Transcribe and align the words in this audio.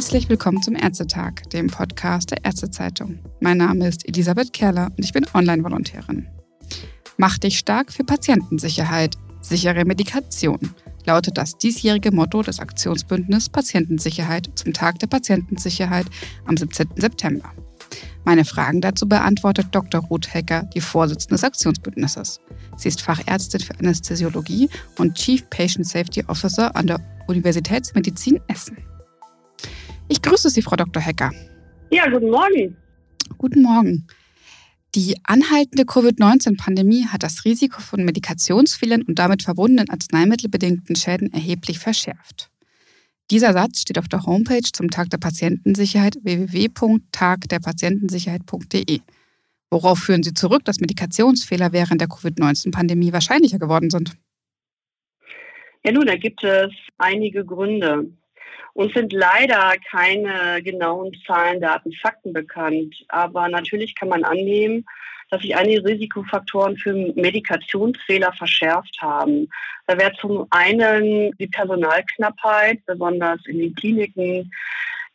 Herzlich 0.00 0.30
willkommen 0.30 0.62
zum 0.62 0.76
Ärztetag, 0.76 1.42
dem 1.52 1.66
Podcast 1.66 2.30
der 2.30 2.42
Ärztezeitung. 2.42 3.18
Mein 3.40 3.58
Name 3.58 3.86
ist 3.86 4.08
Elisabeth 4.08 4.54
Kerler 4.54 4.86
und 4.86 5.04
ich 5.04 5.12
bin 5.12 5.26
Online-Volontärin. 5.34 6.26
Mach 7.18 7.36
dich 7.36 7.58
stark 7.58 7.92
für 7.92 8.02
Patientensicherheit, 8.02 9.18
sichere 9.42 9.84
Medikation 9.84 10.58
lautet 11.04 11.36
das 11.36 11.58
diesjährige 11.58 12.12
Motto 12.12 12.42
des 12.42 12.60
Aktionsbündnisses 12.60 13.50
Patientensicherheit 13.50 14.48
zum 14.54 14.72
Tag 14.72 14.98
der 15.00 15.06
Patientensicherheit 15.06 16.06
am 16.46 16.56
17. 16.56 16.88
September. 16.96 17.52
Meine 18.24 18.46
Fragen 18.46 18.80
dazu 18.80 19.06
beantwortet 19.06 19.66
Dr. 19.72 20.00
Ruth 20.00 20.32
Hecker, 20.32 20.62
die 20.74 20.80
Vorsitzende 20.80 21.34
des 21.34 21.44
Aktionsbündnisses. 21.44 22.40
Sie 22.78 22.88
ist 22.88 23.02
Fachärztin 23.02 23.60
für 23.60 23.78
Anästhesiologie 23.78 24.70
und 24.96 25.16
Chief 25.16 25.44
Patient 25.50 25.86
Safety 25.86 26.24
Officer 26.26 26.74
an 26.74 26.86
der 26.86 27.00
Universitätsmedizin 27.26 28.40
Essen. 28.48 28.78
Ich 30.10 30.20
grüße 30.22 30.50
Sie, 30.50 30.60
Frau 30.60 30.74
Dr. 30.74 31.00
Hecker. 31.00 31.30
Ja, 31.90 32.10
guten 32.10 32.30
Morgen. 32.30 32.76
Guten 33.38 33.62
Morgen. 33.62 34.08
Die 34.96 35.14
anhaltende 35.22 35.84
Covid-19-Pandemie 35.84 37.06
hat 37.06 37.22
das 37.22 37.44
Risiko 37.44 37.80
von 37.80 38.04
Medikationsfehlern 38.04 39.02
und 39.02 39.20
damit 39.20 39.44
verbundenen 39.44 39.88
arzneimittelbedingten 39.88 40.96
Schäden 40.96 41.32
erheblich 41.32 41.78
verschärft. 41.78 42.50
Dieser 43.30 43.52
Satz 43.52 43.82
steht 43.82 44.00
auf 44.00 44.08
der 44.08 44.26
Homepage 44.26 44.68
zum 44.72 44.90
Tag 44.90 45.10
der 45.10 45.18
Patientensicherheit 45.18 46.16
www.tagderpatientensicherheit.de. 46.24 49.00
Worauf 49.70 50.00
führen 50.00 50.24
Sie 50.24 50.34
zurück, 50.34 50.64
dass 50.64 50.80
Medikationsfehler 50.80 51.72
während 51.72 52.00
der 52.00 52.08
Covid-19-Pandemie 52.08 53.12
wahrscheinlicher 53.12 53.60
geworden 53.60 53.90
sind? 53.90 54.16
Ja, 55.84 55.92
nun, 55.92 56.06
da 56.06 56.16
gibt 56.16 56.42
es 56.42 56.72
einige 56.98 57.44
Gründe. 57.44 58.10
Uns 58.74 58.92
sind 58.94 59.12
leider 59.12 59.74
keine 59.90 60.62
genauen 60.62 61.12
Zahlen, 61.26 61.60
Daten, 61.60 61.92
Fakten 61.92 62.32
bekannt. 62.32 62.94
Aber 63.08 63.48
natürlich 63.48 63.94
kann 63.94 64.08
man 64.08 64.24
annehmen, 64.24 64.86
dass 65.30 65.42
sich 65.42 65.56
einige 65.56 65.84
Risikofaktoren 65.84 66.76
für 66.76 66.92
Medikationsfehler 66.92 68.32
verschärft 68.32 68.96
haben. 69.00 69.48
Da 69.86 69.98
wäre 69.98 70.12
zum 70.20 70.46
einen 70.50 71.32
die 71.38 71.46
Personalknappheit, 71.46 72.84
besonders 72.86 73.40
in 73.46 73.58
den 73.58 73.74
Kliniken, 73.74 74.50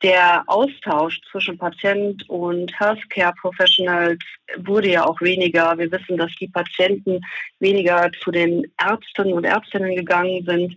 der 0.03 0.43
Austausch 0.47 1.21
zwischen 1.31 1.57
Patient 1.57 2.27
und 2.29 2.71
Healthcare 2.79 3.33
Professionals 3.39 4.19
wurde 4.57 4.89
ja 4.89 5.05
auch 5.05 5.19
weniger. 5.21 5.77
Wir 5.77 5.91
wissen, 5.91 6.17
dass 6.17 6.31
die 6.39 6.47
Patienten 6.47 7.21
weniger 7.59 8.11
zu 8.21 8.31
den 8.31 8.71
Ärzten 8.79 9.33
und 9.33 9.45
Ärztinnen 9.45 9.95
gegangen 9.95 10.43
sind 10.45 10.75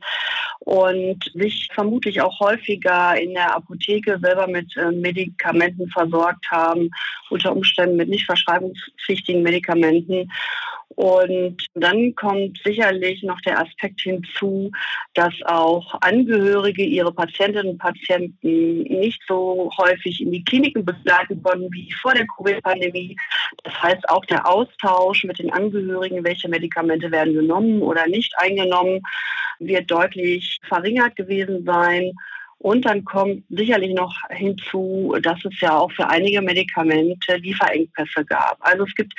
und 0.60 1.30
sich 1.34 1.68
vermutlich 1.74 2.20
auch 2.20 2.38
häufiger 2.40 3.20
in 3.20 3.34
der 3.34 3.56
Apotheke 3.56 4.18
selber 4.22 4.46
mit 4.46 4.76
äh, 4.76 4.90
Medikamenten 4.92 5.88
versorgt 5.88 6.50
haben, 6.50 6.90
unter 7.30 7.54
Umständen 7.54 7.96
mit 7.96 8.08
nicht 8.08 8.26
verschreibungspflichtigen 8.26 9.42
Medikamenten. 9.42 10.30
Und 10.94 11.66
dann 11.74 12.14
kommt 12.14 12.58
sicherlich 12.64 13.22
noch 13.22 13.40
der 13.42 13.60
Aspekt 13.60 14.00
hinzu, 14.00 14.70
dass 15.14 15.34
auch 15.44 15.94
Angehörige 16.00 16.82
ihre 16.82 17.12
Patientinnen 17.12 17.72
und 17.72 17.78
Patienten 17.78 18.82
nicht 18.82 19.22
so 19.28 19.70
häufig 19.78 20.20
in 20.20 20.32
die 20.32 20.42
Kliniken 20.42 20.84
begleiten 20.84 21.42
konnten 21.42 21.72
wie 21.72 21.92
vor 22.02 22.14
der 22.14 22.26
Covid-Pandemie. 22.36 23.16
Das 23.62 23.82
heißt, 23.82 24.08
auch 24.08 24.24
der 24.24 24.48
Austausch 24.48 25.24
mit 25.24 25.38
den 25.38 25.52
Angehörigen, 25.52 26.24
welche 26.24 26.48
Medikamente 26.48 27.10
werden 27.10 27.34
genommen 27.34 27.82
oder 27.82 28.06
nicht 28.06 28.32
eingenommen, 28.38 29.00
wird 29.58 29.90
deutlich 29.90 30.58
verringert 30.66 31.16
gewesen 31.16 31.64
sein. 31.64 32.12
Und 32.60 32.84
dann 32.84 33.04
kommt 33.04 33.44
sicherlich 33.50 33.94
noch 33.94 34.14
hinzu, 34.30 35.14
dass 35.22 35.44
es 35.44 35.60
ja 35.60 35.78
auch 35.78 35.92
für 35.92 36.08
einige 36.08 36.42
Medikamente 36.42 37.36
Lieferengpässe 37.36 38.24
gab. 38.24 38.58
Also 38.60 38.84
es 38.84 38.94
gibt 38.96 39.14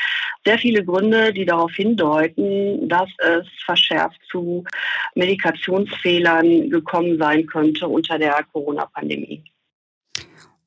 sehr 0.46 0.58
viele 0.58 0.84
Gründe, 0.84 1.32
die 1.32 1.46
darauf 1.46 1.72
hindeuten, 1.72 2.90
dass 2.90 3.10
es 3.20 3.48
verschärft 3.64 4.20
zu 4.30 4.66
Medikationsfehlern 5.16 6.70
gekommen 6.70 7.18
sein 7.18 7.46
könnte 7.46 7.88
unter 7.88 8.20
der 8.20 8.44
Corona-Pandemie. 8.52 9.44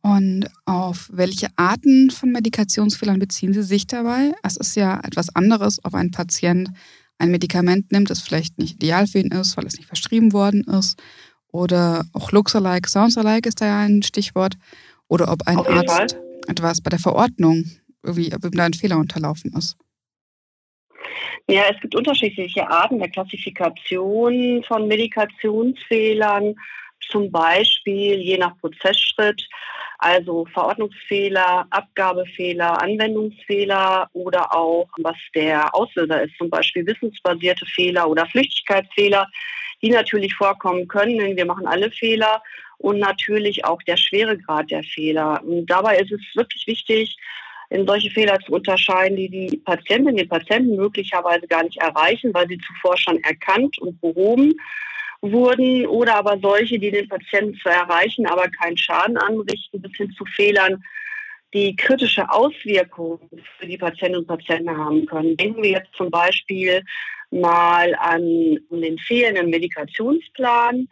Und 0.01 0.47
auf 0.65 1.11
welche 1.13 1.49
Arten 1.57 2.11
von 2.11 2.33
Medikationsfehlern 2.33 3.19
beziehen 3.19 3.53
Sie 3.53 3.63
sich 3.63 3.87
dabei? 3.87 4.33
Es 4.43 4.57
ist 4.57 4.77
ja 4.77 4.99
etwas 5.05 5.35
anderes, 5.37 5.79
ob 5.85 5.95
ein 5.95 6.11
Patient 6.11 6.71
ein 7.19 7.31
Medikament 7.31 7.93
nimmt, 7.93 8.11
das 8.11 8.21
vielleicht 8.21 8.59
nicht 8.59 8.83
ideal 8.83 9.07
für 9.07 9.19
ihn 9.19 9.31
ist, 9.31 9.57
weil 9.57 9.67
es 9.67 9.77
nicht 9.77 9.87
verschrieben 9.87 10.33
worden 10.33 10.65
ist 10.65 11.01
oder 11.53 12.05
auch 12.15 12.33
Looks-alike, 12.33 12.89
Sounds-alike 12.89 13.49
ist 13.49 13.61
da 13.61 13.67
ja 13.67 13.81
ein 13.81 14.03
Stichwort. 14.03 14.55
Oder 15.09 15.31
ob 15.31 15.47
ein 15.47 15.59
Arzt 15.59 16.15
Fall. 16.15 16.41
etwas 16.49 16.81
bei 16.81 16.89
der 16.89 16.99
Verordnung, 16.99 17.67
irgendwie, 18.03 18.35
ob 18.35 18.45
ihm 18.45 18.53
da 18.53 18.65
ein 18.65 18.73
Fehler 18.73 18.97
unterlaufen 18.97 19.53
ist. 19.53 19.77
Ja, 21.49 21.65
es 21.71 21.79
gibt 21.81 21.95
unterschiedliche 21.95 22.69
Arten 22.69 22.99
der 22.99 23.11
Klassifikation 23.11 24.65
von 24.67 24.89
Medikationsfehlern. 24.89 26.55
Zum 27.11 27.31
Beispiel 27.31 28.21
je 28.21 28.39
nach 28.39 28.57
Prozessschritt, 28.59 29.47
also 29.99 30.47
Verordnungsfehler, 30.53 31.67
Abgabefehler, 31.69 32.81
Anwendungsfehler 32.81 34.09
oder 34.13 34.55
auch 34.55 34.89
was 34.99 35.17
der 35.35 35.75
Auslöser 35.75 36.23
ist, 36.23 36.39
zum 36.39 36.49
Beispiel 36.49 36.87
wissensbasierte 36.87 37.67
Fehler 37.67 38.09
oder 38.09 38.25
Flüchtigkeitsfehler 38.27 39.29
die 39.83 39.91
natürlich 39.91 40.35
vorkommen 40.35 40.89
können, 40.89 41.19
denn 41.19 41.37
wir 41.37 41.47
machen 41.47 41.67
alle 41.67 41.91
Fehler 41.91 42.43
und 42.79 42.99
natürlich 42.99 43.65
auch 43.65 43.83
der 43.83 43.97
Schweregrad 43.97 44.71
der 44.71 44.83
Fehler. 44.83 45.43
Und 45.45 45.67
dabei 45.67 45.99
ist 45.99 46.13
es 46.13 46.21
wirklich 46.35 46.67
wichtig, 46.67 47.17
in 47.71 47.87
solche 47.87 48.11
Fehler 48.11 48.39
zu 48.41 48.53
unterscheiden, 48.53 49.17
die 49.17 49.29
die 49.29 49.57
Patientinnen, 49.57 50.17
die 50.17 50.27
Patienten 50.27 50.77
möglicherweise 50.77 51.47
gar 51.47 51.63
nicht 51.63 51.79
erreichen, 51.81 52.33
weil 52.35 52.47
sie 52.49 52.59
zuvor 52.59 52.97
schon 52.99 53.23
erkannt 53.25 53.79
und 53.79 54.01
behoben 54.01 54.55
wurden 55.23 55.87
oder 55.87 56.17
aber 56.17 56.39
solche, 56.43 56.79
die 56.79 56.91
den 56.91 57.09
Patienten 57.09 57.57
zu 57.59 57.69
erreichen, 57.69 58.27
aber 58.27 58.49
keinen 58.49 58.77
Schaden 58.77 59.17
anrichten, 59.17 59.81
bis 59.81 59.97
hin 59.97 60.13
zu 60.19 60.25
Fehlern, 60.27 60.83
die 61.55 61.77
kritische 61.77 62.29
Auswirkungen 62.31 63.21
für 63.59 63.67
die 63.67 63.79
Patientinnen 63.79 64.21
und 64.21 64.27
Patienten 64.27 64.77
haben 64.77 65.07
können. 65.07 65.37
Denken 65.37 65.63
wir 65.63 65.71
jetzt 65.71 65.95
zum 65.95 66.11
Beispiel 66.11 66.83
mal 67.33 67.95
an 67.97 68.23
den 68.71 68.99
fehlenden 68.99 69.51
Medikationsplan. 69.51 70.89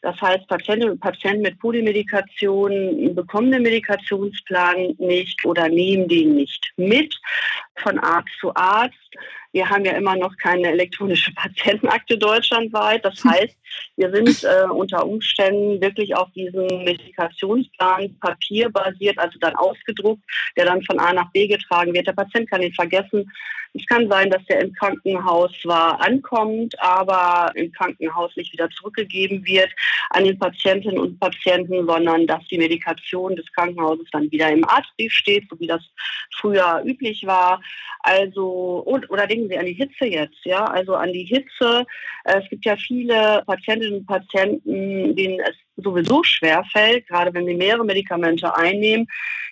Das 0.00 0.20
heißt, 0.20 0.48
Patientinnen 0.48 0.94
und 0.94 1.00
Patienten 1.00 1.42
mit 1.42 1.60
Polymedikation 1.60 3.14
bekommen 3.14 3.52
den 3.52 3.62
Medikationsplan 3.62 4.94
nicht 4.98 5.44
oder 5.44 5.68
nehmen 5.68 6.08
den 6.08 6.34
nicht 6.34 6.72
mit 6.76 7.14
von 7.76 8.00
Arzt 8.00 8.32
zu 8.40 8.54
Arzt. 8.56 8.96
Wir 9.52 9.68
haben 9.68 9.84
ja 9.84 9.92
immer 9.92 10.16
noch 10.16 10.36
keine 10.38 10.68
elektronische 10.72 11.32
Patientenakte 11.36 12.18
deutschlandweit. 12.18 13.04
Das 13.04 13.22
heißt, 13.24 13.56
wir 13.96 14.10
sind 14.14 14.44
äh, 14.44 14.68
unter 14.70 15.06
Umständen 15.06 15.80
wirklich 15.80 16.14
auf 16.14 16.30
diesen 16.32 16.66
Medikationsplan 16.84 18.18
papierbasiert, 18.20 19.18
also 19.18 19.38
dann 19.40 19.54
ausgedruckt, 19.56 20.22
der 20.56 20.66
dann 20.66 20.82
von 20.82 20.98
A 20.98 21.12
nach 21.12 21.30
B 21.32 21.46
getragen 21.46 21.92
wird. 21.94 22.06
Der 22.06 22.12
Patient 22.12 22.50
kann 22.50 22.62
ihn 22.62 22.74
vergessen. 22.74 23.30
Es 23.74 23.86
kann 23.86 24.08
sein, 24.10 24.28
dass 24.28 24.44
der 24.44 24.60
im 24.60 24.72
Krankenhaus 24.74 25.50
zwar 25.62 25.98
ankommt, 26.02 26.78
aber 26.78 27.50
im 27.54 27.72
Krankenhaus 27.72 28.36
nicht 28.36 28.52
wieder 28.52 28.68
zurückgegeben 28.68 29.46
wird 29.46 29.70
an 30.10 30.24
den 30.24 30.38
Patientinnen 30.38 30.98
und 30.98 31.18
Patienten, 31.18 31.86
sondern 31.86 32.26
dass 32.26 32.46
die 32.48 32.58
Medikation 32.58 33.34
des 33.34 33.50
Krankenhauses 33.52 34.06
dann 34.12 34.30
wieder 34.30 34.50
im 34.50 34.68
Arztbrief 34.68 35.12
steht, 35.12 35.48
so 35.48 35.58
wie 35.58 35.66
das 35.66 35.82
früher 36.36 36.82
üblich 36.84 37.26
war. 37.26 37.62
Also, 38.00 38.82
und, 38.84 39.08
oder 39.10 39.26
denken 39.26 39.48
Sie 39.48 39.56
an 39.56 39.66
die 39.66 39.74
Hitze 39.74 40.06
jetzt, 40.06 40.44
ja, 40.44 40.64
also 40.64 40.94
an 40.94 41.12
die 41.12 41.24
Hitze. 41.24 41.86
Es 42.24 42.48
gibt 42.50 42.64
ja 42.64 42.76
viele 42.76 43.42
Patientinnen 43.62 44.00
und 44.00 44.06
Patienten, 44.06 45.16
denen 45.16 45.40
es 45.40 45.56
sowieso 45.76 46.22
schwer 46.22 46.64
fällt, 46.72 47.06
gerade 47.06 47.32
wenn 47.32 47.46
sie 47.46 47.54
mehrere 47.54 47.84
Medikamente 47.84 48.54
einnehmen, 48.54 49.06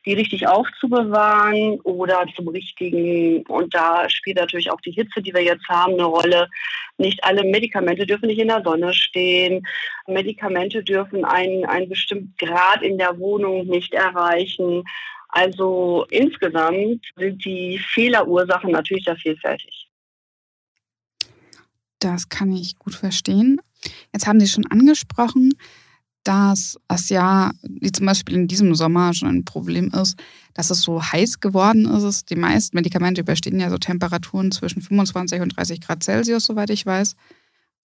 die 0.05 0.15
richtig 0.15 0.49
aufzubewahren 0.49 1.81
oder 1.81 2.25
zum 2.35 2.49
richtigen, 2.49 3.43
und 3.47 3.75
da 3.75 4.09
spielt 4.09 4.39
natürlich 4.39 4.71
auch 4.71 4.81
die 4.81 4.93
Hitze, 4.93 5.23
die 5.23 5.33
wir 5.33 5.43
jetzt 5.43 5.69
haben, 5.69 5.95
eine 5.95 6.05
Rolle. 6.05 6.49
Nicht 6.99 7.23
alle 7.25 7.45
Medikamente 7.45 8.07
dürfen 8.07 8.27
nicht 8.27 8.41
in 8.41 8.49
der 8.49 8.63
Sonne 8.63 8.93
stehen. 8.93 9.67
Medikamente 10.07 10.83
dürfen 10.83 11.25
einen, 11.25 11.65
einen 11.65 11.89
bestimmten 11.89 12.35
Grad 12.39 12.83
in 12.83 12.99
der 12.99 13.19
Wohnung 13.19 13.67
nicht 13.67 13.95
erreichen. 13.95 14.85
Also 15.29 16.07
insgesamt 16.11 17.07
sind 17.17 17.45
die 17.45 17.79
Fehlerursachen 17.79 18.73
natürlich 18.73 19.05
sehr 19.05 19.17
vielfältig. 19.17 19.87
Das 22.01 22.31
kann 22.31 22.51
ich 22.53 22.79
gut 22.79 22.95
verstehen. 22.95 23.61
Jetzt 24.13 24.27
haben 24.27 24.41
Sie 24.41 24.49
schon 24.49 24.67
angesprochen, 24.67 25.53
dass 26.25 26.79
es 26.89 27.09
ja, 27.09 27.53
wie 27.63 27.93
zum 27.93 28.07
Beispiel 28.07 28.35
in 28.35 28.49
diesem 28.49 28.75
Sommer 28.75 29.15
schon 29.15 29.29
ein 29.29 29.45
Problem 29.45 29.91
ist, 29.91 30.19
dass 30.55 30.71
es 30.71 30.83
so 30.83 31.03
heiß 31.03 31.41
geworden 31.41 31.87
ist. 31.87 32.31
Die 32.31 32.37
meisten 32.37 32.77
Medikamente 32.77 33.23
überstehen 33.23 33.59
ja 33.59 33.71
so 33.71 33.79
Temperaturen 33.79 34.53
zwischen 34.53 34.83
25 34.83 35.41
und 35.41 35.57
30 35.57 35.81
Grad 35.81 36.03
Celsius, 36.03 36.45
soweit 36.45 36.71
ich 36.71 36.85
weiß. 36.85 37.17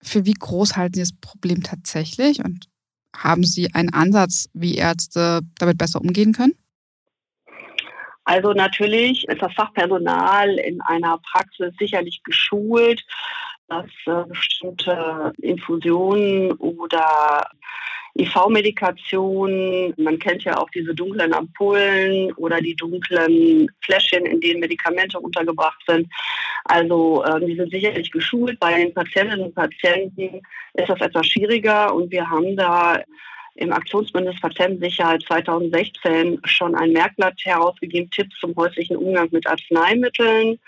Für 0.03 0.25
wie 0.27 0.35
groß 0.35 0.77
halten 0.77 0.95
Sie 0.95 1.01
das 1.01 1.13
Problem 1.13 1.63
tatsächlich 1.63 2.45
und 2.45 2.69
Haben 3.17 3.45
Sie 3.45 3.73
einen 3.75 3.93
Ansatz, 3.93 4.49
wie 4.53 4.75
Ärzte 4.75 5.41
damit 5.59 5.79
besser 5.79 6.01
umgehen 6.01 6.33
können? 6.33 6.55
Also 8.25 8.53
natürlich 8.53 9.27
ist 9.29 9.41
das 9.41 9.55
Fachpersonal 9.55 10.59
in 10.59 10.81
einer 10.81 11.19
Praxis 11.19 11.73
sicherlich 11.79 12.23
geschult, 12.25 13.05
dass 13.69 13.87
äh, 14.07 14.25
bestimmte 14.29 15.33
Infusionen 15.41 16.53
oder 16.53 17.49
IV-Medikationen, 18.19 19.93
man 19.99 20.19
kennt 20.19 20.45
ja 20.45 20.57
auch 20.57 20.71
diese 20.71 20.95
dunklen 20.95 21.35
Ampullen 21.35 22.33
oder 22.35 22.61
die 22.61 22.75
dunklen 22.75 23.69
Fläschchen, 23.83 24.25
in 24.25 24.41
denen 24.41 24.61
Medikamente 24.61 25.19
untergebracht 25.21 25.83
sind. 25.87 26.09
Also 26.65 27.23
äh, 27.25 27.45
die 27.45 27.57
sind 27.57 27.71
sicherlich 27.71 28.11
geschult. 28.11 28.59
Bei 28.59 28.75
den 28.79 28.95
Patientinnen 28.95 29.47
und 29.47 29.55
Patienten 29.55 30.41
ist 30.75 30.89
das 30.89 31.01
etwas 31.01 31.27
schwieriger 31.27 31.95
und 31.95 32.11
wir 32.11 32.29
haben 32.29 32.57
da 32.57 33.03
im 33.57 33.73
Aktionsbündnis 33.73 34.41
Patientensicherheit 34.41 35.23
2016 35.23 36.41
schon 36.45 36.75
ein 36.75 36.93
Merkblatt 36.93 37.39
herausgegeben, 37.45 38.11
Tipps 38.11 38.39
zum 38.39 38.55
häuslichen 38.57 38.97
Umgang 38.97 39.29
mit 39.31 39.47
Arzneimitteln. 39.47 40.59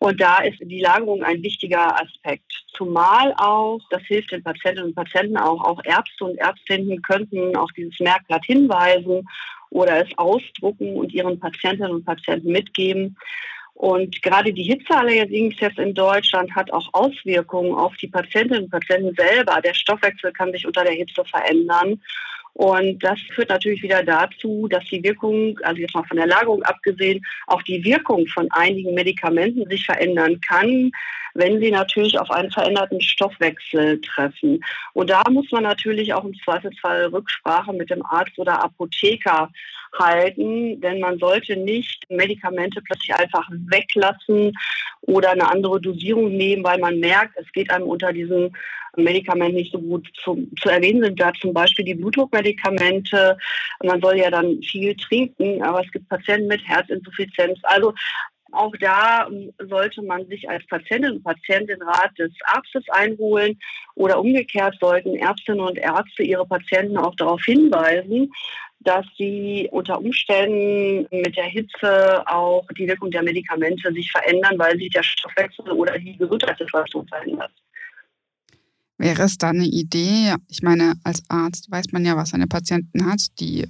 Und 0.00 0.18
da 0.18 0.38
ist 0.38 0.58
die 0.60 0.80
Lagerung 0.80 1.22
ein 1.22 1.42
wichtiger 1.42 1.94
Aspekt. 2.00 2.50
Zumal 2.72 3.34
auch, 3.36 3.80
das 3.90 4.02
hilft 4.04 4.32
den 4.32 4.42
Patientinnen 4.42 4.88
und 4.88 4.94
Patienten 4.94 5.36
auch, 5.36 5.62
auch 5.62 5.80
Ärzte 5.84 6.24
und 6.24 6.38
Ärztinnen 6.38 7.02
könnten 7.02 7.54
auf 7.54 7.70
dieses 7.76 8.00
Merkblatt 8.00 8.44
hinweisen 8.46 9.28
oder 9.68 10.02
es 10.02 10.08
ausdrucken 10.16 10.96
und 10.96 11.12
ihren 11.12 11.38
Patientinnen 11.38 11.92
und 11.92 12.06
Patienten 12.06 12.50
mitgeben. 12.50 13.18
Und 13.74 14.22
gerade 14.22 14.54
die 14.54 14.62
Hitze 14.62 14.96
allerdings 14.96 15.60
jetzt 15.60 15.78
in 15.78 15.92
Deutschland 15.92 16.54
hat 16.54 16.72
auch 16.72 16.88
Auswirkungen 16.94 17.74
auf 17.74 17.94
die 17.96 18.08
Patientinnen 18.08 18.64
und 18.64 18.70
Patienten 18.70 19.14
selber. 19.14 19.60
Der 19.60 19.74
Stoffwechsel 19.74 20.32
kann 20.32 20.52
sich 20.52 20.66
unter 20.66 20.84
der 20.84 20.94
Hitze 20.94 21.24
verändern. 21.26 22.00
Und 22.54 23.02
das 23.02 23.18
führt 23.34 23.48
natürlich 23.48 23.82
wieder 23.82 24.02
dazu, 24.02 24.66
dass 24.68 24.84
die 24.84 25.02
Wirkung, 25.02 25.58
also 25.62 25.80
jetzt 25.80 25.94
mal 25.94 26.04
von 26.04 26.16
der 26.16 26.26
Lagerung 26.26 26.62
abgesehen, 26.64 27.24
auch 27.46 27.62
die 27.62 27.84
Wirkung 27.84 28.26
von 28.26 28.48
einigen 28.50 28.94
Medikamenten 28.94 29.68
sich 29.70 29.84
verändern 29.86 30.40
kann, 30.40 30.90
wenn 31.34 31.60
sie 31.60 31.70
natürlich 31.70 32.18
auf 32.18 32.30
einen 32.30 32.50
veränderten 32.50 33.00
Stoffwechsel 33.00 34.00
treffen. 34.00 34.62
Und 34.92 35.10
da 35.10 35.22
muss 35.30 35.50
man 35.50 35.62
natürlich 35.62 36.12
auch 36.14 36.24
im 36.24 36.34
Zweifelsfall 36.44 37.06
Rücksprache 37.06 37.72
mit 37.72 37.90
dem 37.90 38.04
Arzt 38.04 38.38
oder 38.38 38.62
Apotheker 38.62 39.50
halten, 39.98 40.80
denn 40.80 41.00
man 41.00 41.18
sollte 41.18 41.56
nicht 41.56 42.04
Medikamente 42.08 42.80
plötzlich 42.82 43.14
einfach 43.14 43.48
weglassen 43.50 44.52
oder 45.02 45.30
eine 45.30 45.48
andere 45.48 45.80
Dosierung 45.80 46.36
nehmen, 46.36 46.64
weil 46.64 46.78
man 46.78 47.00
merkt, 47.00 47.36
es 47.36 47.50
geht 47.52 47.70
einem 47.70 47.88
unter 47.88 48.12
diesen 48.12 48.54
Medikamenten 48.96 49.56
nicht 49.56 49.72
so 49.72 49.78
gut 49.78 50.08
zu, 50.22 50.48
zu 50.60 50.68
erwähnen 50.68 51.02
sind. 51.02 51.20
Da 51.20 51.32
zum 51.40 51.54
Beispiel 51.54 51.84
die 51.84 51.94
Blutdruckmedikamente. 51.94 53.36
Man 53.84 54.00
soll 54.00 54.18
ja 54.18 54.30
dann 54.30 54.60
viel 54.62 54.96
trinken, 54.96 55.62
aber 55.62 55.84
es 55.84 55.90
gibt 55.92 56.08
Patienten 56.08 56.48
mit 56.48 56.66
Herzinsuffizienz. 56.66 57.58
Also 57.62 57.94
auch 58.52 58.74
da 58.80 59.26
ähm, 59.28 59.52
sollte 59.68 60.02
man 60.02 60.26
sich 60.26 60.48
als 60.48 60.66
Patientin 60.66 61.12
und 61.12 61.24
Patient 61.24 61.68
den 61.68 61.82
Rat 61.82 62.18
des 62.18 62.32
Arztes 62.44 62.84
einholen 62.90 63.58
oder 63.94 64.18
umgekehrt 64.20 64.76
sollten 64.80 65.16
Ärztinnen 65.16 65.60
und 65.60 65.78
Ärzte 65.78 66.22
ihre 66.22 66.46
Patienten 66.46 66.96
auch 66.96 67.14
darauf 67.16 67.42
hinweisen, 67.44 68.32
dass 68.80 69.04
sie 69.18 69.68
unter 69.72 69.98
Umständen 69.98 71.06
mit 71.10 71.36
der 71.36 71.44
Hitze 71.44 72.26
auch 72.26 72.66
die 72.78 72.88
Wirkung 72.88 73.10
der 73.10 73.22
Medikamente 73.22 73.92
sich 73.92 74.10
verändern, 74.10 74.58
weil 74.58 74.78
sich 74.78 74.90
der 74.90 75.02
Stoffwechsel 75.02 75.70
oder 75.72 75.98
die 75.98 76.16
Gesundheitssituation 76.16 77.06
verändert. 77.06 77.52
Wäre 78.96 79.22
es 79.22 79.38
da 79.38 79.48
eine 79.48 79.64
Idee? 79.64 80.34
Ich 80.48 80.62
meine, 80.62 80.94
als 81.04 81.22
Arzt 81.28 81.70
weiß 81.70 81.92
man 81.92 82.04
ja, 82.04 82.16
was 82.16 82.30
seine 82.30 82.46
Patienten 82.46 83.10
hat, 83.10 83.40
die 83.40 83.66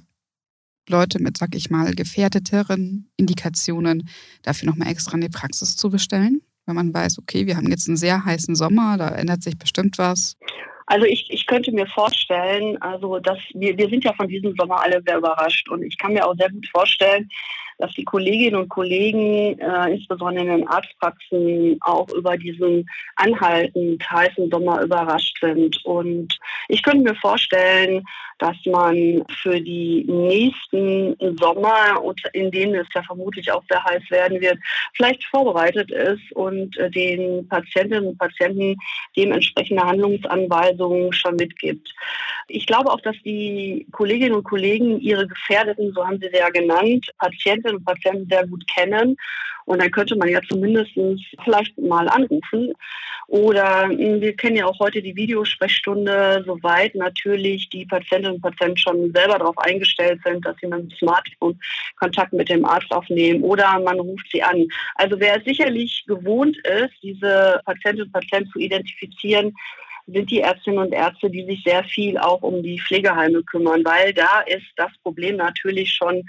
Leute 0.89 1.21
mit, 1.21 1.37
sag 1.37 1.55
ich 1.55 1.69
mal, 1.69 1.93
gefährdeteren 1.93 3.09
Indikationen 3.17 4.09
dafür 4.41 4.69
nochmal 4.69 4.89
extra 4.89 5.15
in 5.15 5.21
die 5.21 5.29
Praxis 5.29 5.75
zu 5.75 5.89
bestellen? 5.89 6.41
Wenn 6.65 6.75
man 6.75 6.93
weiß, 6.93 7.19
okay, 7.19 7.47
wir 7.47 7.57
haben 7.57 7.69
jetzt 7.69 7.87
einen 7.87 7.97
sehr 7.97 8.23
heißen 8.23 8.55
Sommer, 8.55 8.97
da 8.97 9.09
ändert 9.09 9.43
sich 9.43 9.57
bestimmt 9.57 9.97
was. 9.97 10.37
Also 10.85 11.05
ich, 11.05 11.25
ich 11.29 11.45
könnte 11.45 11.71
mir 11.71 11.87
vorstellen, 11.87 12.79
also 12.81 13.19
dass 13.19 13.37
wir, 13.53 13.77
wir 13.77 13.89
sind 13.89 14.03
ja 14.03 14.13
von 14.13 14.27
diesem 14.27 14.53
Sommer 14.57 14.81
alle 14.81 15.01
sehr 15.05 15.17
überrascht 15.17 15.69
und 15.69 15.83
ich 15.83 15.97
kann 15.97 16.13
mir 16.13 16.27
auch 16.27 16.35
sehr 16.37 16.51
gut 16.51 16.67
vorstellen, 16.67 17.29
dass 17.81 17.91
die 17.93 18.05
Kolleginnen 18.05 18.55
und 18.55 18.69
Kollegen, 18.69 19.59
äh, 19.59 19.93
insbesondere 19.93 20.45
in 20.45 20.57
den 20.57 20.67
Arztpraxen, 20.67 21.77
auch 21.81 22.07
über 22.09 22.37
diesen 22.37 22.87
anhaltend 23.15 24.09
heißen 24.09 24.49
Sommer 24.49 24.81
überrascht 24.81 25.37
sind. 25.41 25.83
Und 25.83 26.37
ich 26.67 26.83
könnte 26.83 27.11
mir 27.11 27.15
vorstellen, 27.15 28.03
dass 28.41 28.57
man 28.65 29.23
für 29.43 29.61
die 29.61 30.03
nächsten 30.07 31.15
Sommer, 31.37 32.01
in 32.33 32.49
denen 32.49 32.73
es 32.73 32.87
ja 32.93 33.03
vermutlich 33.03 33.51
auch 33.51 33.63
sehr 33.69 33.83
heiß 33.83 34.01
werden 34.09 34.41
wird, 34.41 34.57
vielleicht 34.95 35.23
vorbereitet 35.25 35.91
ist 35.91 36.31
und 36.33 36.75
äh, 36.77 36.89
den 36.89 37.47
Patientinnen 37.47 38.07
und 38.07 38.17
Patienten 38.17 38.77
dementsprechende 39.15 39.83
Handlungsanweisungen 39.83 41.13
schon 41.13 41.35
mitgibt. 41.35 41.93
Ich 42.47 42.65
glaube 42.65 42.91
auch, 42.91 43.01
dass 43.01 43.15
die 43.23 43.87
Kolleginnen 43.91 44.33
und 44.33 44.43
Kollegen 44.43 44.99
ihre 44.99 45.27
gefährdeten, 45.27 45.93
so 45.93 46.05
haben 46.05 46.19
sie 46.19 46.29
sie 46.31 46.39
ja 46.39 46.49
genannt, 46.49 47.11
Patientinnen 47.19 47.70
Patientinnen 47.71 47.77
und 47.77 47.85
Patienten 47.85 48.27
sehr 48.29 48.47
gut 48.47 48.67
kennen. 48.67 49.17
Und 49.65 49.81
dann 49.81 49.91
könnte 49.91 50.15
man 50.15 50.29
ja 50.29 50.41
zumindest 50.49 50.91
vielleicht 51.43 51.77
mal 51.77 52.07
anrufen. 52.09 52.73
Oder 53.27 53.83
hm, 53.83 54.19
wir 54.19 54.35
kennen 54.35 54.57
ja 54.57 54.65
auch 54.65 54.79
heute 54.79 55.01
die 55.01 55.15
Videosprechstunde, 55.15 56.43
soweit 56.45 56.95
natürlich 56.95 57.69
die 57.69 57.85
Patientinnen 57.85 58.35
und 58.35 58.41
Patienten 58.41 58.77
schon 58.77 59.13
selber 59.13 59.37
darauf 59.37 59.57
eingestellt 59.59 60.19
sind, 60.25 60.45
dass 60.45 60.57
sie 60.59 60.67
mit 60.67 60.79
dem 60.79 60.97
Smartphone 60.97 61.59
Kontakt 61.97 62.33
mit 62.33 62.49
dem 62.49 62.65
Arzt 62.65 62.91
aufnehmen 62.91 63.43
oder 63.43 63.79
man 63.79 63.99
ruft 63.99 64.29
sie 64.31 64.43
an. 64.43 64.67
Also 64.95 65.19
wer 65.19 65.41
sicherlich 65.45 66.03
gewohnt 66.07 66.57
ist, 66.67 66.93
diese 67.01 67.61
Patientinnen 67.63 68.07
und 68.07 68.11
Patienten 68.11 68.51
zu 68.51 68.59
identifizieren, 68.59 69.53
sind 70.07 70.29
die 70.29 70.41
Ärztinnen 70.41 70.79
und 70.79 70.93
Ärzte, 70.93 71.29
die 71.29 71.45
sich 71.45 71.63
sehr 71.63 71.83
viel 71.83 72.17
auch 72.17 72.41
um 72.41 72.61
die 72.63 72.79
Pflegeheime 72.79 73.43
kümmern, 73.43 73.83
weil 73.85 74.13
da 74.13 74.41
ist 74.41 74.67
das 74.75 74.91
Problem 75.03 75.37
natürlich 75.37 75.93
schon 75.93 76.23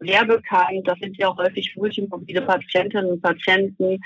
sehr 0.00 0.24
bekannt. 0.24 0.86
Das 0.86 0.98
sind 0.98 1.16
ja 1.16 1.28
auch 1.28 1.38
häufig 1.38 1.74
multimorbide 1.76 2.42
Patientinnen 2.42 3.12
und 3.12 3.22
Patienten, 3.22 4.00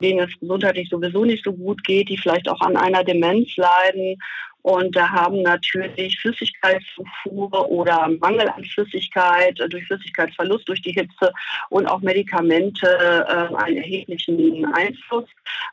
denen 0.00 0.20
es 0.20 0.38
gesundheitlich 0.38 0.88
sowieso 0.88 1.24
nicht 1.24 1.44
so 1.44 1.52
gut 1.52 1.84
geht, 1.84 2.08
die 2.08 2.18
vielleicht 2.18 2.48
auch 2.48 2.60
an 2.60 2.76
einer 2.76 3.04
Demenz 3.04 3.56
leiden 3.56 4.16
und 4.64 4.96
da 4.96 5.10
haben 5.10 5.42
natürlich 5.42 6.18
Flüssigkeitszufuhr 6.20 7.70
oder 7.70 8.08
Mangel 8.18 8.48
an 8.48 8.64
Flüssigkeit 8.64 9.60
äh, 9.60 9.68
durch 9.68 9.84
Flüssigkeitsverlust 9.84 10.66
durch 10.66 10.80
die 10.80 10.92
Hitze 10.92 11.30
und 11.68 11.86
auch 11.86 12.00
Medikamente 12.00 12.86
äh, 12.88 13.54
einen 13.56 13.76
erheblichen 13.76 14.64
Einfluss. 14.72 15.26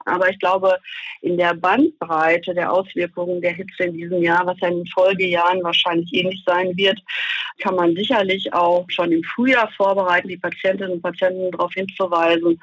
Aber 0.04 0.30
ich 0.30 0.38
glaube, 0.40 0.78
in 1.22 1.38
der 1.38 1.54
Bandbreite 1.54 2.54
der 2.54 2.70
Auswirkungen 2.70 3.40
der 3.40 3.54
Hitze 3.54 3.86
in 3.86 3.94
diesem 3.94 4.22
Jahr, 4.22 4.46
was 4.46 4.60
ja 4.60 4.68
in 4.68 4.80
den 4.80 4.88
Folgejahren 4.88 5.64
wahrscheinlich 5.64 6.14
ähnlich 6.14 6.44
sein 6.46 6.76
wird, 6.76 7.00
kann 7.60 7.76
man 7.76 7.96
sicherlich 7.96 8.54
auch 8.54 8.86
schon 8.90 9.14
im 9.14 9.24
Frühjahr 9.24 9.72
vorbereiten, 9.78 10.28
die 10.28 10.38
Patientinnen 10.38 10.96
und 10.96 11.02
Patienten 11.02 11.50
darauf 11.52 11.72
hinzuweisen, 11.74 12.60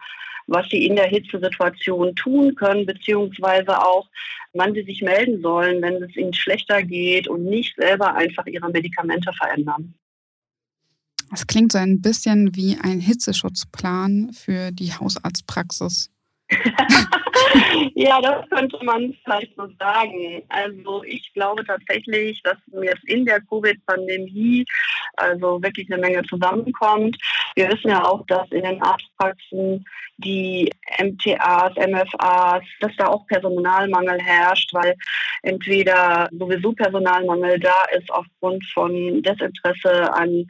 was 0.49 0.69
sie 0.71 0.87
in 0.87 0.97
der 0.97 1.07
Hitzesituation 1.07 2.17
tun 2.17 2.55
können, 2.55 2.87
beziehungsweise 2.87 3.79
auch, 3.79 4.09
wann 4.55 4.75
sie 4.75 4.83
sich 4.83 5.03
melden 5.03 5.41
sollen, 5.43 5.81
wenn 5.83 6.03
es 6.03 6.17
ihnen 6.17 6.35
schlechter 6.35 6.83
geht 6.83 7.29
und 7.29 7.45
nicht 7.45 7.77
selber 7.77 8.15
einfach 8.15 8.47
ihre 8.47 8.71
Medikamente 8.71 9.31
verändern. 9.35 9.95
Das 11.31 11.47
klingt 11.47 11.73
so 11.73 11.79
ein 11.79 12.01
bisschen 12.01 12.57
wie 12.57 12.79
ein 12.81 13.01
Hitzeschutzplan 13.01 14.33
für 14.33 14.73
die 14.73 14.93
Hausarztpraxis. 14.93 16.11
ja, 17.95 18.21
das 18.23 18.49
könnte 18.49 18.79
man 18.83 19.15
vielleicht 19.23 19.55
so 19.55 19.69
sagen. 19.79 20.43
Also 20.49 21.03
ich 21.05 21.31
glaube 21.35 21.63
tatsächlich, 21.67 22.43
dass 22.43 22.57
jetzt 22.83 23.05
in 23.05 23.27
der 23.27 23.43
Covid-Pandemie 23.43 24.65
also 25.17 25.63
wirklich 25.63 25.93
eine 25.93 26.01
Menge 26.01 26.23
zusammenkommt. 26.25 27.19
Wir 27.55 27.69
wissen 27.69 27.91
ja 27.91 28.03
auch, 28.03 28.25
dass 28.27 28.51
in 28.51 28.63
den 28.63 28.83
Arztpraxen 28.83 29.85
die 30.19 30.71
MTAs, 30.99 31.75
MFAs, 31.77 32.65
dass 32.81 32.93
da 32.97 33.07
auch 33.07 33.27
Personalmangel 33.27 34.21
herrscht, 34.21 34.75
weil 34.75 34.97
entweder 35.43 36.29
sowieso 36.33 36.73
Personalmangel 36.73 37.61
da 37.61 37.85
ist 37.97 38.11
aufgrund 38.11 38.65
von 38.75 39.23
Desinteresse 39.23 40.13
an 40.13 40.47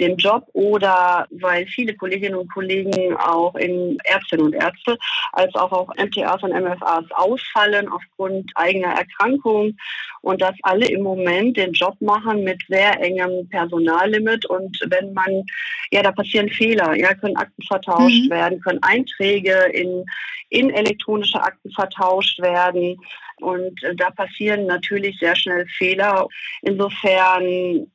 dem 0.00 0.16
Job 0.16 0.48
oder 0.52 1.26
weil 1.30 1.66
viele 1.66 1.94
Kolleginnen 1.94 2.34
und 2.34 2.52
Kollegen 2.52 3.16
auch 3.16 3.54
in 3.54 3.98
Ärztinnen 4.04 4.46
und 4.46 4.54
Ärzte 4.54 4.98
als 5.32 5.54
auch 5.54 5.70
auf 5.70 5.88
MTAs 5.96 6.42
und 6.42 6.50
MFAs 6.52 7.04
ausfallen 7.10 7.88
aufgrund 7.88 8.50
eigener 8.56 8.94
Erkrankungen 8.94 9.78
und 10.22 10.40
dass 10.40 10.54
alle 10.62 10.88
im 10.88 11.02
Moment 11.02 11.56
den 11.56 11.72
Job 11.72 11.94
machen 12.00 12.42
mit 12.44 12.62
sehr 12.68 13.00
engem 13.00 13.48
Personallimit 13.48 14.46
und 14.46 14.78
wenn 14.88 15.12
man, 15.12 15.44
ja, 15.90 16.02
da 16.02 16.12
passieren 16.12 16.48
Fehler, 16.48 16.94
ja, 16.96 17.14
können 17.14 17.36
Akten 17.36 17.62
vertauscht 17.62 18.24
mhm. 18.24 18.30
werden, 18.30 18.60
können 18.60 18.82
Einträge 19.12 19.70
in, 19.72 20.04
in 20.50 20.70
elektronische 20.70 21.42
Akten 21.42 21.70
vertauscht 21.72 22.38
werden. 22.40 22.96
Und 23.40 23.82
äh, 23.82 23.94
da 23.96 24.10
passieren 24.10 24.66
natürlich 24.66 25.18
sehr 25.18 25.34
schnell 25.34 25.66
Fehler. 25.66 26.28
Insofern 26.62 27.90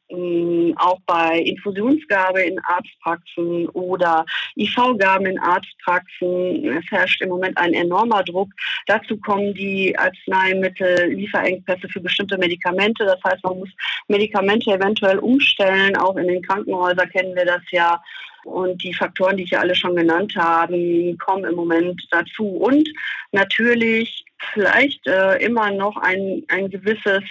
auch 0.78 1.00
bei 1.06 1.40
Infusionsgabe 1.40 2.42
in 2.42 2.60
Arztpraxen 2.60 3.68
oder 3.70 4.26
IV-Gaben 4.56 5.26
in 5.26 5.40
Arztpraxen. 5.40 6.82
Herrscht 6.90 7.22
im 7.22 7.30
Moment 7.30 7.58
ein 7.58 7.74
enormer 7.74 8.24
Druck. 8.24 8.50
Dazu 8.86 9.18
kommen 9.18 9.54
die 9.54 9.98
Arzneimittel-Lieferengpässe 9.98 11.90
für 11.90 12.00
bestimmte 12.00 12.38
Medikamente. 12.38 13.06
Das 13.06 13.20
heißt, 13.24 13.44
man 13.44 13.60
muss 13.60 13.70
Medikamente 14.08 14.72
eventuell 14.72 15.20
umstellen. 15.20 15.98
Auch 15.98 16.16
in 16.16 16.28
den 16.28 16.42
Krankenhäusern 16.42 17.10
kennen 17.10 17.36
wir 17.36 17.46
das 17.46 17.62
ja. 17.72 18.02
Und 18.46 18.82
die 18.82 18.94
Faktoren, 18.94 19.36
die 19.36 19.44
ich 19.44 19.50
ja 19.50 19.60
alle 19.60 19.76
schon 19.76 19.96
genannt 19.96 20.34
habe, 20.38 21.16
kommen 21.18 21.44
im 21.44 21.56
Moment 21.56 22.02
dazu. 22.12 22.48
Und 22.48 22.88
natürlich 23.34 24.24
vielleicht 24.54 25.06
äh, 25.08 25.38
immer 25.38 25.72
noch 25.72 25.98
ein, 25.98 26.44
ein 26.48 26.70
gewisses 26.70 27.24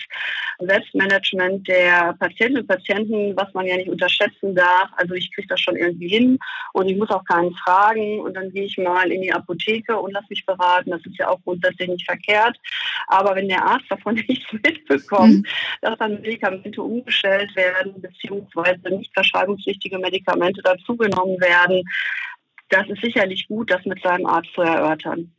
Selbstmanagement 0.58 1.68
der 1.68 2.14
Patientinnen 2.18 2.62
und 2.62 2.68
Patienten, 2.68 3.36
was 3.36 3.52
man 3.54 3.66
ja 3.66 3.76
nicht 3.76 3.90
unterschätzen 3.90 4.54
darf. 4.54 4.90
Also 4.96 5.14
ich 5.14 5.32
kriege 5.34 5.48
das 5.48 5.60
schon 5.60 5.76
irgendwie 5.76 6.08
hin 6.08 6.38
und 6.72 6.88
ich 6.88 6.96
muss 6.96 7.10
auch 7.10 7.24
keinen 7.24 7.54
fragen 7.54 8.20
und 8.20 8.34
dann 8.34 8.50
gehe 8.52 8.64
ich 8.64 8.78
mal 8.78 9.10
in 9.12 9.22
die 9.22 9.32
Apotheke 9.32 9.98
und 9.98 10.12
lasse 10.12 10.26
mich 10.30 10.44
beraten. 10.46 10.90
Das 10.90 11.04
ist 11.04 11.18
ja 11.18 11.28
auch 11.28 11.40
grundsätzlich 11.44 11.88
nicht 11.88 12.06
verkehrt. 12.06 12.56
Aber 13.06 13.36
wenn 13.36 13.48
der 13.48 13.64
Arzt 13.64 13.86
davon 13.90 14.14
nichts 14.28 14.52
mitbekommt, 14.52 15.36
mhm. 15.36 15.46
dass 15.82 15.98
dann 15.98 16.20
Medikamente 16.20 16.82
umgestellt 16.82 17.54
werden 17.54 18.00
beziehungsweise 18.00 18.88
nicht 18.90 19.12
verschreibungspflichtige 19.14 19.98
Medikamente 19.98 20.62
dazugenommen 20.62 21.40
werden, 21.40 21.82
das 22.68 22.88
ist 22.88 23.00
sicherlich 23.00 23.46
gut, 23.46 23.70
das 23.70 23.84
mit 23.84 24.02
seinem 24.02 24.26
Arzt 24.26 24.52
zu 24.54 24.62
erörtern. 24.62 25.35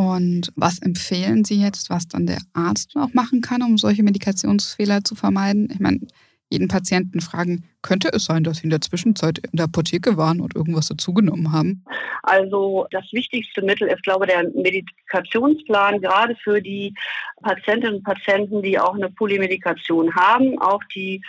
Und 0.00 0.50
was 0.56 0.80
empfehlen 0.80 1.44
Sie 1.44 1.60
jetzt, 1.60 1.90
was 1.90 2.08
dann 2.08 2.24
der 2.24 2.38
Arzt 2.54 2.96
auch 2.96 3.12
machen 3.12 3.42
kann, 3.42 3.60
um 3.60 3.76
solche 3.76 4.02
Medikationsfehler 4.02 5.04
zu 5.04 5.14
vermeiden? 5.14 5.68
Ich 5.70 5.78
meine, 5.78 6.00
jeden 6.48 6.68
Patienten 6.68 7.20
fragen, 7.20 7.64
könnte 7.82 8.08
es 8.10 8.24
sein, 8.24 8.42
dass 8.42 8.58
Sie 8.58 8.64
in 8.64 8.70
der 8.70 8.80
Zwischenzeit 8.80 9.40
in 9.40 9.58
der 9.58 9.66
Apotheke 9.66 10.16
waren 10.16 10.40
und 10.40 10.56
irgendwas 10.56 10.88
dazugenommen 10.88 11.52
haben? 11.52 11.84
Also 12.22 12.86
das 12.92 13.04
wichtigste 13.12 13.60
Mittel 13.60 13.88
ist, 13.88 14.02
glaube 14.02 14.24
ich, 14.24 14.32
der 14.32 14.50
Medikationsplan, 14.54 16.00
gerade 16.00 16.34
für 16.42 16.62
die 16.62 16.94
Patientinnen 17.42 17.96
und 17.96 18.04
Patienten, 18.04 18.62
die 18.62 18.78
auch 18.78 18.94
eine 18.94 19.10
Polymedikation 19.10 20.14
haben, 20.14 20.58
auch 20.62 20.82
die 20.94 21.20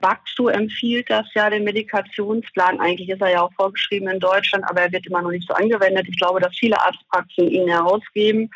Baxu 0.00 0.48
empfiehlt 0.48 1.10
das 1.10 1.26
ja, 1.34 1.50
den 1.50 1.64
Medikationsplan. 1.64 2.80
Eigentlich 2.80 3.08
ist 3.08 3.20
er 3.20 3.30
ja 3.30 3.42
auch 3.42 3.52
vorgeschrieben 3.54 4.08
in 4.08 4.20
Deutschland, 4.20 4.64
aber 4.68 4.82
er 4.82 4.92
wird 4.92 5.06
immer 5.06 5.22
noch 5.22 5.30
nicht 5.30 5.46
so 5.46 5.54
angewendet. 5.54 6.06
Ich 6.08 6.18
glaube, 6.18 6.40
dass 6.40 6.56
viele 6.56 6.80
Arztpraxen 6.80 7.48
ihn 7.48 7.68
herausgeben. 7.68 8.50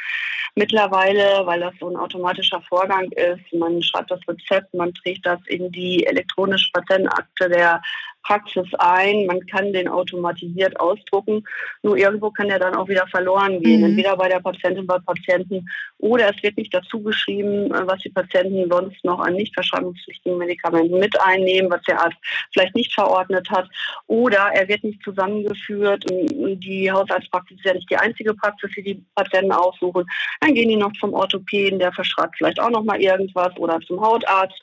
Mittlerweile, 0.55 1.45
weil 1.47 1.61
das 1.61 1.75
so 1.81 1.89
ein 1.89 1.97
automatischer 1.97 2.63
Vorgang 2.69 3.11
ist, 3.13 3.53
man 3.53 3.83
schreibt 3.83 4.11
das 4.11 4.21
Rezept, 4.29 4.73
man 4.73 4.95
trägt 4.95 5.27
das 5.27 5.41
in 5.47 5.71
die 5.73 6.07
elektronische 6.07 6.71
Patientenakte 6.73 7.49
der 7.49 7.83
Praxis 8.25 8.67
ein. 8.79 9.27
Man 9.27 9.47
kann 9.47 9.73
den 9.73 9.89
automatisiert 9.89 10.79
ausdrucken. 10.81 11.45
Nur 11.83 11.97
irgendwo 11.97 12.31
kann 12.31 12.49
der 12.49 12.59
dann 12.59 12.75
auch 12.75 12.89
wieder 12.89 13.07
verloren 13.09 13.61
gehen. 13.63 13.81
Mhm. 13.81 13.87
Entweder 13.87 14.17
bei 14.17 14.29
der 14.29 14.41
Patientin, 14.41 14.87
bei 14.87 14.99
Patienten 14.99 15.67
oder 15.99 16.31
es 16.35 16.43
wird 16.43 16.57
nicht 16.57 16.75
dazu 16.75 17.03
geschrieben, 17.03 17.71
was 17.71 18.01
die 18.01 18.11
Patienten 18.11 18.69
sonst 18.71 19.03
noch 19.05 19.21
an 19.21 19.35
nicht 19.35 19.55
verschreibungspflichtigen 19.55 20.39
Medikamenten 20.39 20.99
mit 20.99 21.19
einnehmen, 21.21 21.71
was 21.71 21.83
der 21.83 22.01
Arzt 22.01 22.17
vielleicht 22.53 22.75
nicht 22.75 22.93
verordnet 22.93 23.49
hat. 23.51 23.69
Oder 24.07 24.51
er 24.55 24.69
wird 24.69 24.85
nicht 24.85 25.03
zusammengeführt. 25.03 26.05
Die 26.09 26.91
Hausarztpraxis 26.91 27.59
ist 27.59 27.65
ja 27.65 27.75
nicht 27.75 27.91
die 27.91 27.97
einzige 27.97 28.35
Praxis, 28.35 28.71
die 28.77 28.83
die 28.83 29.05
Patienten 29.15 29.53
aussuchen. 29.53 30.05
Dann 30.41 30.55
gehen 30.55 30.69
die 30.69 30.77
noch 30.77 30.93
zum 31.01 31.15
Orthopäden, 31.15 31.79
der 31.79 31.93
verschreibt 31.93 32.37
vielleicht 32.39 32.61
auch 32.61 32.71
noch 32.71 32.85
mal 32.85 33.01
irgendwas 33.01 33.57
oder 33.57 33.79
zum 33.81 34.01
Hautarzt. 34.01 34.61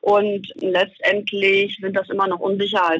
Und 0.00 0.48
letztendlich 0.60 1.76
sind 1.80 1.94
das 1.96 2.08
immer 2.08 2.26
noch 2.26 2.40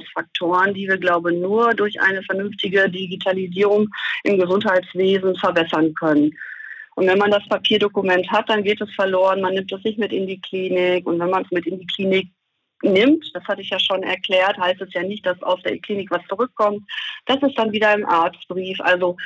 Unsicherheitsfaktoren, 0.01 0.75
die 0.75 0.89
wir, 0.89 0.99
glaube 0.99 1.33
ich, 1.33 1.41
nur 1.41 1.75
durch 1.75 2.01
eine 2.01 2.23
vernünftige 2.23 2.89
Digitalisierung 2.89 3.89
im 4.25 4.39
Gesundheitswesen 4.39 5.37
verbessern 5.37 5.95
können. 5.95 6.33
Und 6.97 7.07
wenn 7.07 7.19
man 7.19 7.31
das 7.31 7.47
Papierdokument 7.49 8.31
hat, 8.31 8.49
dann 8.49 8.65
geht 8.65 8.81
es 8.81 8.93
verloren. 8.95 9.41
Man 9.41 9.55
nimmt 9.55 9.73
es 9.73 9.83
nicht 9.85 9.99
mit 9.99 10.13
in 10.13 10.27
die 10.27 10.41
Klinik. 10.41 11.07
Und 11.07 11.19
wenn 11.19 11.31
man 11.31 11.45
es 11.45 11.51
mit 11.51 11.67
in 11.67 11.79
die 11.79 11.87
Klinik 11.87 12.29
nimmt, 12.83 13.25
das 13.35 13.45
hatte 13.45 13.63
ich 13.63 13.71
ja 13.71 13.79
schon 13.79 14.03
erklärt, 14.03 14.59
heißt 14.59 14.81
es 14.81 14.93
ja 14.93 15.03
nicht, 15.03 15.25
dass 15.25 15.41
aus 15.43 15.63
der 15.63 15.79
Klinik 15.79 16.11
was 16.11 16.27
zurückkommt. 16.29 16.83
Das 17.27 17.41
ist 17.43 17.57
dann 17.57 17.73
wieder 17.73 17.95
im 17.95 18.07
Arztbrief. 18.07 18.81
Also 18.81 19.17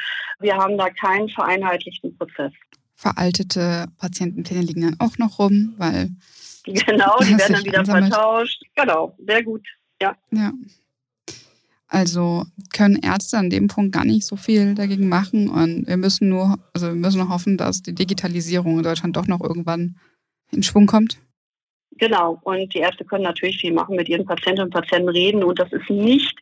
wir 0.40 0.54
haben 0.56 0.76
da 0.76 0.90
keinen 0.90 1.28
vereinheitlichten 1.28 2.16
Prozess. 2.16 2.52
Veraltete 2.96 3.86
Patientenpläne 3.98 4.62
liegen 4.62 4.82
dann 4.82 4.96
auch 5.00 5.18
noch 5.18 5.38
rum, 5.38 5.74
weil 5.78 6.10
Genau, 6.64 7.18
die 7.20 7.38
werden 7.38 7.52
dann 7.52 7.64
wieder 7.64 7.84
vertauscht. 7.84 8.62
Genau, 8.74 9.16
sehr 9.26 9.42
gut. 9.42 9.66
Ja. 10.04 10.16
ja. 10.32 10.52
Also 11.88 12.44
können 12.72 12.98
Ärzte 13.02 13.38
an 13.38 13.50
dem 13.50 13.68
Punkt 13.68 13.92
gar 13.92 14.04
nicht 14.04 14.26
so 14.26 14.36
viel 14.36 14.74
dagegen 14.74 15.08
machen 15.08 15.48
und 15.48 15.86
wir 15.86 15.96
müssen 15.96 16.28
nur, 16.28 16.58
also 16.72 16.88
wir 16.88 16.94
müssen 16.94 17.28
hoffen, 17.28 17.56
dass 17.56 17.82
die 17.82 17.94
Digitalisierung 17.94 18.78
in 18.78 18.82
Deutschland 18.82 19.16
doch 19.16 19.28
noch 19.28 19.40
irgendwann 19.40 19.96
in 20.50 20.62
Schwung 20.62 20.86
kommt. 20.86 21.18
Genau, 21.96 22.40
und 22.42 22.74
die 22.74 22.78
Ärzte 22.78 23.04
können 23.04 23.22
natürlich 23.22 23.58
viel 23.58 23.72
machen, 23.72 23.94
mit 23.94 24.08
ihren 24.08 24.26
Patientinnen 24.26 24.64
und 24.64 24.74
Patienten 24.74 25.08
reden 25.08 25.44
und 25.44 25.56
das 25.60 25.72
ist 25.72 25.88
nicht 25.88 26.36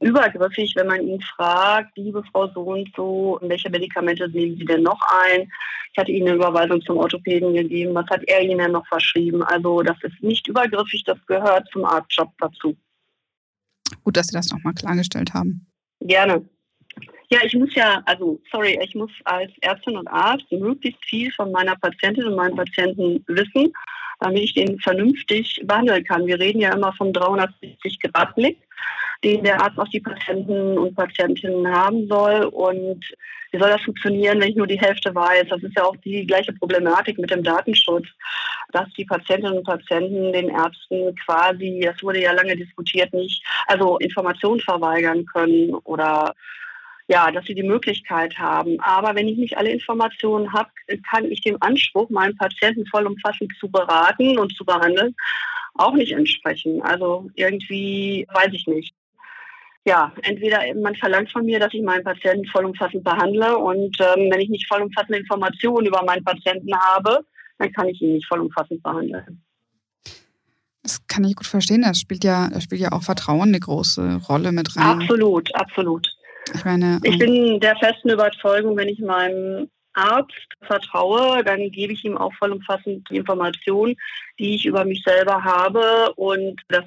übergriffig, 0.00 0.72
wenn 0.76 0.86
man 0.86 1.06
ihn 1.06 1.20
fragt, 1.20 1.94
liebe 1.98 2.22
Frau 2.32 2.48
so 2.54 2.62
und 2.62 2.88
so, 2.96 3.38
welche 3.42 3.68
Medikamente 3.68 4.26
nehmen 4.30 4.56
Sie 4.56 4.64
denn 4.64 4.82
noch 4.82 5.00
ein? 5.26 5.50
Ich 5.92 5.98
hatte 5.98 6.12
Ihnen 6.12 6.28
eine 6.28 6.36
Überweisung 6.36 6.80
zum 6.80 6.96
Orthopäden 6.96 7.52
gegeben, 7.52 7.94
was 7.94 8.06
hat 8.08 8.22
er 8.26 8.40
Ihnen 8.40 8.58
denn 8.58 8.72
noch 8.72 8.86
verschrieben? 8.86 9.42
Also 9.42 9.82
das 9.82 9.98
ist 10.02 10.22
nicht 10.22 10.48
übergriffig, 10.48 11.04
das 11.04 11.18
gehört 11.26 11.68
zum 11.70 11.84
Arztjob 11.84 12.30
dazu. 12.38 12.74
Gut, 14.04 14.16
dass 14.16 14.28
Sie 14.28 14.36
das 14.36 14.50
nochmal 14.50 14.74
klargestellt 14.74 15.34
haben. 15.34 15.66
Gerne. 16.00 16.48
Ja, 17.30 17.40
ich 17.44 17.54
muss 17.54 17.74
ja, 17.74 18.02
also 18.06 18.40
sorry, 18.50 18.78
ich 18.82 18.94
muss 18.94 19.10
als 19.24 19.52
Ärztin 19.60 19.96
und 19.96 20.08
Arzt 20.08 20.50
möglichst 20.50 21.04
viel 21.04 21.30
von 21.32 21.52
meiner 21.52 21.76
Patientin 21.76 22.24
und 22.24 22.36
meinen 22.36 22.56
Patienten 22.56 23.22
wissen 23.26 23.72
damit 24.20 24.42
ich 24.42 24.54
den 24.54 24.78
vernünftig 24.80 25.60
behandeln 25.64 26.04
kann. 26.04 26.26
Wir 26.26 26.38
reden 26.38 26.60
ja 26.60 26.74
immer 26.74 26.92
vom 26.94 27.08
360-Grad-Blick, 27.08 28.58
den 29.24 29.44
der 29.44 29.60
Arzt 29.60 29.78
auf 29.78 29.88
die 29.88 30.00
Patienten 30.00 30.78
und 30.78 30.94
Patientinnen 30.94 31.68
haben 31.68 32.06
soll. 32.08 32.44
Und 32.46 33.04
wie 33.52 33.58
soll 33.58 33.70
das 33.70 33.82
funktionieren, 33.82 34.40
wenn 34.40 34.50
ich 34.50 34.56
nur 34.56 34.66
die 34.66 34.80
Hälfte 34.80 35.14
weiß? 35.14 35.46
Das 35.48 35.62
ist 35.62 35.76
ja 35.76 35.84
auch 35.84 35.96
die 36.04 36.26
gleiche 36.26 36.52
Problematik 36.52 37.18
mit 37.18 37.30
dem 37.30 37.42
Datenschutz, 37.42 38.06
dass 38.72 38.88
die 38.96 39.04
Patientinnen 39.04 39.58
und 39.58 39.64
Patienten 39.64 40.32
den 40.32 40.48
Ärzten 40.48 41.14
quasi, 41.24 41.80
das 41.84 42.02
wurde 42.02 42.22
ja 42.22 42.32
lange 42.32 42.56
diskutiert, 42.56 43.12
nicht, 43.12 43.42
also 43.66 43.98
Informationen 43.98 44.60
verweigern 44.60 45.24
können 45.26 45.74
oder 45.84 46.34
ja, 47.08 47.30
dass 47.30 47.46
sie 47.46 47.54
die 47.54 47.62
Möglichkeit 47.62 48.38
haben. 48.38 48.78
Aber 48.80 49.14
wenn 49.14 49.28
ich 49.28 49.38
nicht 49.38 49.56
alle 49.56 49.70
Informationen 49.70 50.52
habe, 50.52 50.70
kann 51.10 51.24
ich 51.24 51.40
dem 51.40 51.56
Anspruch, 51.60 52.10
meinen 52.10 52.36
Patienten 52.36 52.86
vollumfassend 52.86 53.52
zu 53.58 53.70
beraten 53.70 54.38
und 54.38 54.54
zu 54.54 54.64
behandeln, 54.64 55.16
auch 55.74 55.94
nicht 55.94 56.12
entsprechen. 56.12 56.82
Also 56.82 57.30
irgendwie 57.34 58.26
weiß 58.32 58.50
ich 58.52 58.66
nicht. 58.66 58.94
Ja, 59.86 60.12
entweder 60.22 60.60
man 60.74 60.94
verlangt 60.96 61.32
von 61.32 61.46
mir, 61.46 61.58
dass 61.58 61.72
ich 61.72 61.82
meinen 61.82 62.04
Patienten 62.04 62.46
vollumfassend 62.48 63.04
behandle 63.04 63.56
und 63.56 63.96
ähm, 64.00 64.28
wenn 64.30 64.40
ich 64.40 64.50
nicht 64.50 64.68
vollumfassende 64.68 65.18
Informationen 65.18 65.86
über 65.86 66.04
meinen 66.04 66.24
Patienten 66.24 66.76
habe, 66.76 67.24
dann 67.56 67.72
kann 67.72 67.88
ich 67.88 68.02
ihn 68.02 68.12
nicht 68.12 68.26
vollumfassend 68.26 68.82
behandeln. 68.82 69.42
Das 70.82 71.06
kann 71.06 71.24
ich 71.24 71.36
gut 71.36 71.46
verstehen. 71.46 71.82
Das 71.82 72.00
spielt 72.00 72.24
ja, 72.24 72.48
das 72.50 72.64
spielt 72.64 72.82
ja 72.82 72.92
auch 72.92 73.02
Vertrauen 73.02 73.48
eine 73.48 73.60
große 73.60 74.20
Rolle 74.28 74.52
mit 74.52 74.76
rein. 74.76 75.00
Absolut, 75.00 75.54
absolut. 75.54 76.17
Ich, 76.54 76.64
meine, 76.64 77.00
ich 77.02 77.18
bin 77.18 77.60
der 77.60 77.76
festen 77.76 78.10
Überzeugung, 78.10 78.76
wenn 78.76 78.88
ich 78.88 79.00
meinem 79.00 79.68
Arzt 79.98 80.48
vertraue, 80.62 81.42
dann 81.44 81.70
gebe 81.70 81.92
ich 81.92 82.04
ihm 82.04 82.16
auch 82.16 82.32
vollumfassend 82.34 83.08
die 83.10 83.16
Informationen, 83.16 83.96
die 84.38 84.54
ich 84.54 84.66
über 84.66 84.84
mich 84.84 85.02
selber 85.04 85.42
habe. 85.42 86.12
Und 86.14 86.60
das 86.68 86.84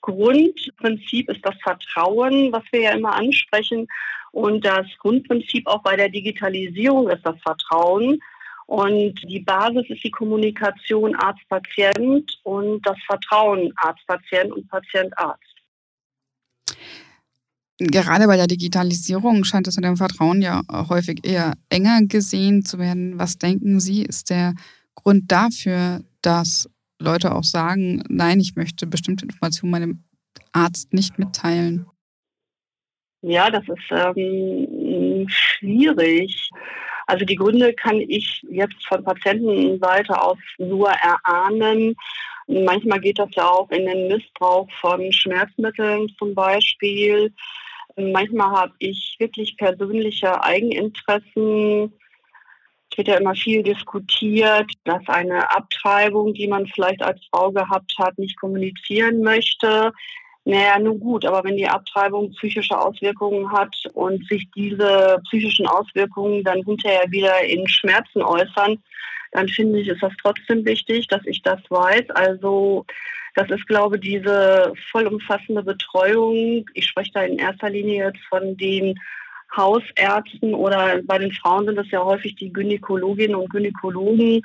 Grundprinzip 0.00 1.30
ist 1.30 1.44
das 1.44 1.54
Vertrauen, 1.62 2.52
was 2.52 2.62
wir 2.70 2.80
ja 2.82 2.92
immer 2.92 3.14
ansprechen. 3.14 3.86
Und 4.32 4.64
das 4.64 4.86
Grundprinzip 4.98 5.66
auch 5.66 5.82
bei 5.82 5.96
der 5.96 6.08
Digitalisierung 6.08 7.08
ist 7.10 7.24
das 7.24 7.40
Vertrauen. 7.42 8.20
Und 8.66 9.14
die 9.28 9.40
Basis 9.40 9.88
ist 9.88 10.02
die 10.02 10.10
Kommunikation 10.10 11.14
Arzt-Patient 11.14 12.40
und 12.42 12.84
das 12.86 12.96
Vertrauen 13.06 13.72
Arzt-Patient 13.76 14.52
und 14.52 14.68
Patient-Arzt. 14.68 15.55
Gerade 17.78 18.26
bei 18.26 18.36
der 18.36 18.46
Digitalisierung 18.46 19.44
scheint 19.44 19.68
es 19.68 19.76
mit 19.76 19.84
dem 19.84 19.98
Vertrauen 19.98 20.40
ja 20.40 20.62
häufig 20.88 21.26
eher 21.26 21.54
enger 21.68 22.00
gesehen 22.06 22.64
zu 22.64 22.78
werden. 22.78 23.18
Was 23.18 23.36
denken 23.36 23.80
Sie, 23.80 24.02
ist 24.02 24.30
der 24.30 24.54
Grund 24.94 25.30
dafür, 25.30 26.00
dass 26.22 26.70
Leute 26.98 27.34
auch 27.34 27.44
sagen, 27.44 28.02
nein, 28.08 28.40
ich 28.40 28.56
möchte 28.56 28.86
bestimmte 28.86 29.26
Informationen 29.26 29.70
meinem 29.70 30.04
Arzt 30.52 30.94
nicht 30.94 31.18
mitteilen? 31.18 31.86
Ja, 33.20 33.50
das 33.50 33.64
ist 33.68 33.90
ähm, 33.90 35.26
schwierig. 35.28 36.50
Also 37.06 37.24
die 37.24 37.36
Gründe 37.36 37.72
kann 37.74 38.00
ich 38.00 38.42
jetzt 38.50 38.86
von 38.86 39.04
Patientenseite 39.04 40.20
aus 40.20 40.38
nur 40.58 40.90
erahnen. 40.90 41.94
Manchmal 42.46 43.00
geht 43.00 43.18
das 43.18 43.28
ja 43.34 43.46
auch 43.46 43.70
in 43.70 43.86
den 43.86 44.08
Missbrauch 44.08 44.68
von 44.80 45.12
Schmerzmitteln 45.12 46.08
zum 46.18 46.34
Beispiel. 46.34 47.32
Manchmal 47.96 48.50
habe 48.50 48.72
ich 48.78 49.16
wirklich 49.18 49.56
persönliche 49.56 50.42
Eigeninteressen. 50.42 51.92
Es 52.90 52.98
wird 52.98 53.08
ja 53.08 53.16
immer 53.16 53.34
viel 53.34 53.62
diskutiert, 53.62 54.70
dass 54.84 55.02
eine 55.06 55.50
Abtreibung, 55.50 56.34
die 56.34 56.46
man 56.46 56.66
vielleicht 56.66 57.02
als 57.02 57.20
Frau 57.30 57.50
gehabt 57.50 57.94
hat, 57.98 58.18
nicht 58.18 58.38
kommunizieren 58.38 59.22
möchte. 59.22 59.92
Naja, 60.48 60.78
nun 60.78 61.00
gut, 61.00 61.24
aber 61.24 61.42
wenn 61.42 61.56
die 61.56 61.66
Abtreibung 61.66 62.30
psychische 62.30 62.78
Auswirkungen 62.78 63.50
hat 63.50 63.74
und 63.94 64.24
sich 64.28 64.48
diese 64.54 65.20
psychischen 65.24 65.66
Auswirkungen 65.66 66.44
dann 66.44 66.62
hinterher 66.62 67.10
wieder 67.10 67.42
in 67.44 67.66
Schmerzen 67.66 68.22
äußern, 68.22 68.80
dann 69.32 69.48
finde 69.48 69.80
ich, 69.80 69.88
ist 69.88 70.04
das 70.04 70.12
trotzdem 70.22 70.64
wichtig, 70.64 71.08
dass 71.08 71.26
ich 71.26 71.42
das 71.42 71.58
weiß. 71.68 72.10
Also 72.10 72.86
das 73.34 73.50
ist, 73.50 73.66
glaube 73.66 73.96
ich, 73.96 74.02
diese 74.02 74.72
vollumfassende 74.92 75.64
Betreuung. 75.64 76.64
Ich 76.74 76.86
spreche 76.86 77.10
da 77.14 77.22
in 77.22 77.40
erster 77.40 77.68
Linie 77.68 78.04
jetzt 78.04 78.24
von 78.28 78.56
den 78.56 78.94
Hausärzten 79.56 80.54
oder 80.54 81.02
bei 81.02 81.18
den 81.18 81.32
Frauen 81.32 81.66
sind 81.66 81.78
es 81.78 81.90
ja 81.90 82.04
häufig 82.04 82.36
die 82.36 82.52
Gynäkologinnen 82.52 83.34
und 83.34 83.50
Gynäkologen, 83.50 84.42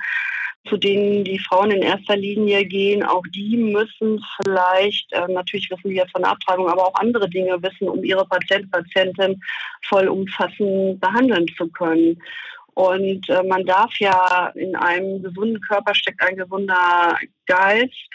zu 0.68 0.76
denen 0.76 1.24
die 1.24 1.38
Frauen 1.38 1.70
in 1.70 1.82
erster 1.82 2.16
Linie 2.16 2.64
gehen. 2.64 3.02
Auch 3.02 3.24
die 3.34 3.56
müssen 3.56 4.24
vielleicht, 4.36 5.12
äh, 5.12 5.26
natürlich 5.28 5.70
wissen 5.70 5.90
die 5.90 5.96
jetzt 5.96 6.12
von 6.12 6.22
der 6.22 6.32
Abtreibung, 6.32 6.68
aber 6.68 6.86
auch 6.86 6.94
andere 6.94 7.28
Dinge 7.28 7.60
wissen, 7.62 7.88
um 7.88 8.04
ihre 8.04 8.24
Patienten, 8.26 8.70
Patientin 8.70 9.40
vollumfassend 9.88 11.00
behandeln 11.00 11.46
zu 11.56 11.66
können. 11.68 12.20
Und 12.74 13.28
äh, 13.28 13.42
man 13.42 13.64
darf 13.64 13.98
ja 13.98 14.52
in 14.54 14.74
einem 14.76 15.22
gesunden 15.22 15.60
Körper 15.60 15.94
steckt 15.94 16.22
ein 16.22 16.36
gesunder 16.36 17.16
Geist. 17.46 18.08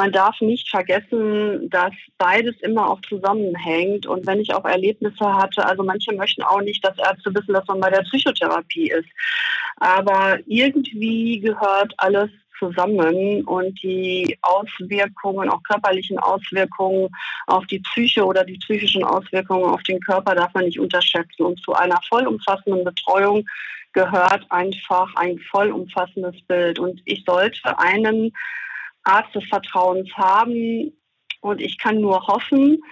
Man 0.00 0.12
darf 0.12 0.40
nicht 0.40 0.66
vergessen, 0.70 1.68
dass 1.68 1.92
beides 2.16 2.54
immer 2.62 2.88
auch 2.88 3.02
zusammenhängt. 3.02 4.06
Und 4.06 4.26
wenn 4.26 4.40
ich 4.40 4.54
auch 4.54 4.64
Erlebnisse 4.64 5.26
hatte, 5.26 5.62
also 5.66 5.82
manche 5.82 6.14
möchten 6.14 6.42
auch 6.42 6.62
nicht, 6.62 6.82
dass 6.82 6.96
Ärzte 6.96 7.34
wissen, 7.34 7.52
dass 7.52 7.66
man 7.66 7.80
bei 7.80 7.90
der 7.90 8.00
Psychotherapie 8.04 8.90
ist. 8.90 9.10
Aber 9.76 10.38
irgendwie 10.46 11.40
gehört 11.40 11.92
alles 11.98 12.30
zusammen 12.58 13.44
und 13.44 13.82
die 13.82 14.38
Auswirkungen, 14.40 15.50
auch 15.50 15.62
körperlichen 15.64 16.18
Auswirkungen 16.18 17.10
auf 17.46 17.66
die 17.66 17.80
Psyche 17.80 18.24
oder 18.24 18.42
die 18.42 18.56
psychischen 18.56 19.04
Auswirkungen 19.04 19.64
auf 19.64 19.82
den 19.82 20.00
Körper 20.00 20.34
darf 20.34 20.54
man 20.54 20.64
nicht 20.64 20.80
unterschätzen. 20.80 21.42
Und 21.42 21.60
zu 21.60 21.74
einer 21.74 22.00
vollumfassenden 22.08 22.84
Betreuung 22.84 23.44
gehört 23.92 24.46
einfach 24.48 25.14
ein 25.16 25.38
vollumfassendes 25.50 26.40
Bild. 26.48 26.78
Und 26.78 27.02
ich 27.04 27.22
sollte 27.26 27.78
einen 27.78 28.32
Arzt 29.04 29.34
des 29.34 29.44
Vertrauens 29.48 30.08
haben. 30.14 30.92
Und 31.40 31.60
ich 31.60 31.78
kann 31.78 32.00
nur 32.00 32.26
hoffen, 32.26 32.82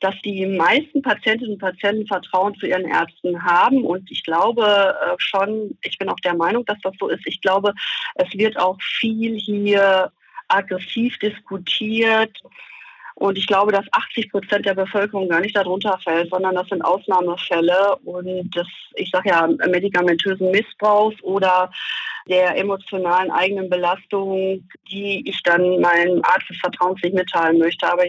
dass 0.00 0.14
die 0.22 0.46
meisten 0.46 1.02
Patientinnen 1.02 1.54
und 1.54 1.60
Patienten 1.60 2.06
Vertrauen 2.06 2.54
zu 2.56 2.66
ihren 2.66 2.84
Ärzten 2.84 3.42
haben. 3.42 3.84
Und 3.84 4.10
ich 4.10 4.22
glaube 4.24 4.64
äh, 4.64 5.14
schon, 5.18 5.76
ich 5.82 5.98
bin 5.98 6.08
auch 6.08 6.20
der 6.20 6.34
Meinung, 6.34 6.64
dass 6.66 6.78
das 6.82 6.94
so 6.98 7.08
ist. 7.08 7.26
Ich 7.26 7.40
glaube, 7.40 7.72
es 8.14 8.32
wird 8.34 8.58
auch 8.58 8.80
viel 8.80 9.36
hier 9.38 10.12
aggressiv 10.48 11.18
diskutiert. 11.18 12.36
Und 13.18 13.38
ich 13.38 13.46
glaube, 13.46 13.72
dass 13.72 13.86
80 13.92 14.30
Prozent 14.30 14.66
der 14.66 14.74
Bevölkerung 14.74 15.26
gar 15.30 15.40
nicht 15.40 15.56
darunter 15.56 15.98
fällt, 16.04 16.28
sondern 16.28 16.54
das 16.54 16.68
sind 16.68 16.82
Ausnahmefälle 16.82 17.96
und 18.04 18.54
das, 18.54 18.66
ich 18.94 19.10
sage 19.10 19.30
ja, 19.30 19.48
medikamentösen 19.66 20.50
Missbrauchs 20.50 21.16
oder 21.22 21.70
der 22.28 22.58
emotionalen 22.58 23.30
eigenen 23.30 23.70
Belastung, 23.70 24.68
die 24.90 25.26
ich 25.26 25.42
dann 25.44 25.80
meinem 25.80 26.20
Arzt 26.24 26.50
des 26.50 26.58
Vertrauens 26.58 27.02
nicht 27.02 27.14
mitteilen 27.14 27.58
möchte. 27.58 27.90
Aber 27.90 28.04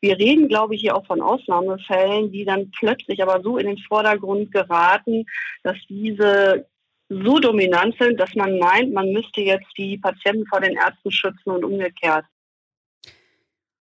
wir 0.00 0.18
reden, 0.18 0.48
glaube 0.48 0.74
ich, 0.74 0.80
hier 0.80 0.96
auch 0.96 1.04
von 1.04 1.20
Ausnahmefällen, 1.20 2.32
die 2.32 2.46
dann 2.46 2.70
plötzlich 2.70 3.22
aber 3.22 3.42
so 3.42 3.58
in 3.58 3.66
den 3.66 3.78
Vordergrund 3.78 4.52
geraten, 4.52 5.26
dass 5.64 5.76
diese 5.90 6.66
so 7.10 7.38
dominant 7.38 7.94
sind, 8.00 8.18
dass 8.18 8.34
man 8.34 8.58
meint, 8.58 8.94
man 8.94 9.12
müsste 9.12 9.42
jetzt 9.42 9.68
die 9.76 9.98
Patienten 9.98 10.46
vor 10.46 10.60
den 10.60 10.76
Ärzten 10.76 11.10
schützen 11.10 11.50
und 11.50 11.64
umgekehrt. 11.64 12.24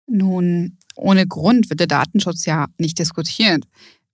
Nun, 0.10 0.78
ohne 0.96 1.28
Grund 1.28 1.70
wird 1.70 1.80
der 1.80 1.88
Datenschutz 1.88 2.46
ja 2.46 2.68
nicht 2.78 3.00
diskutiert. 3.00 3.64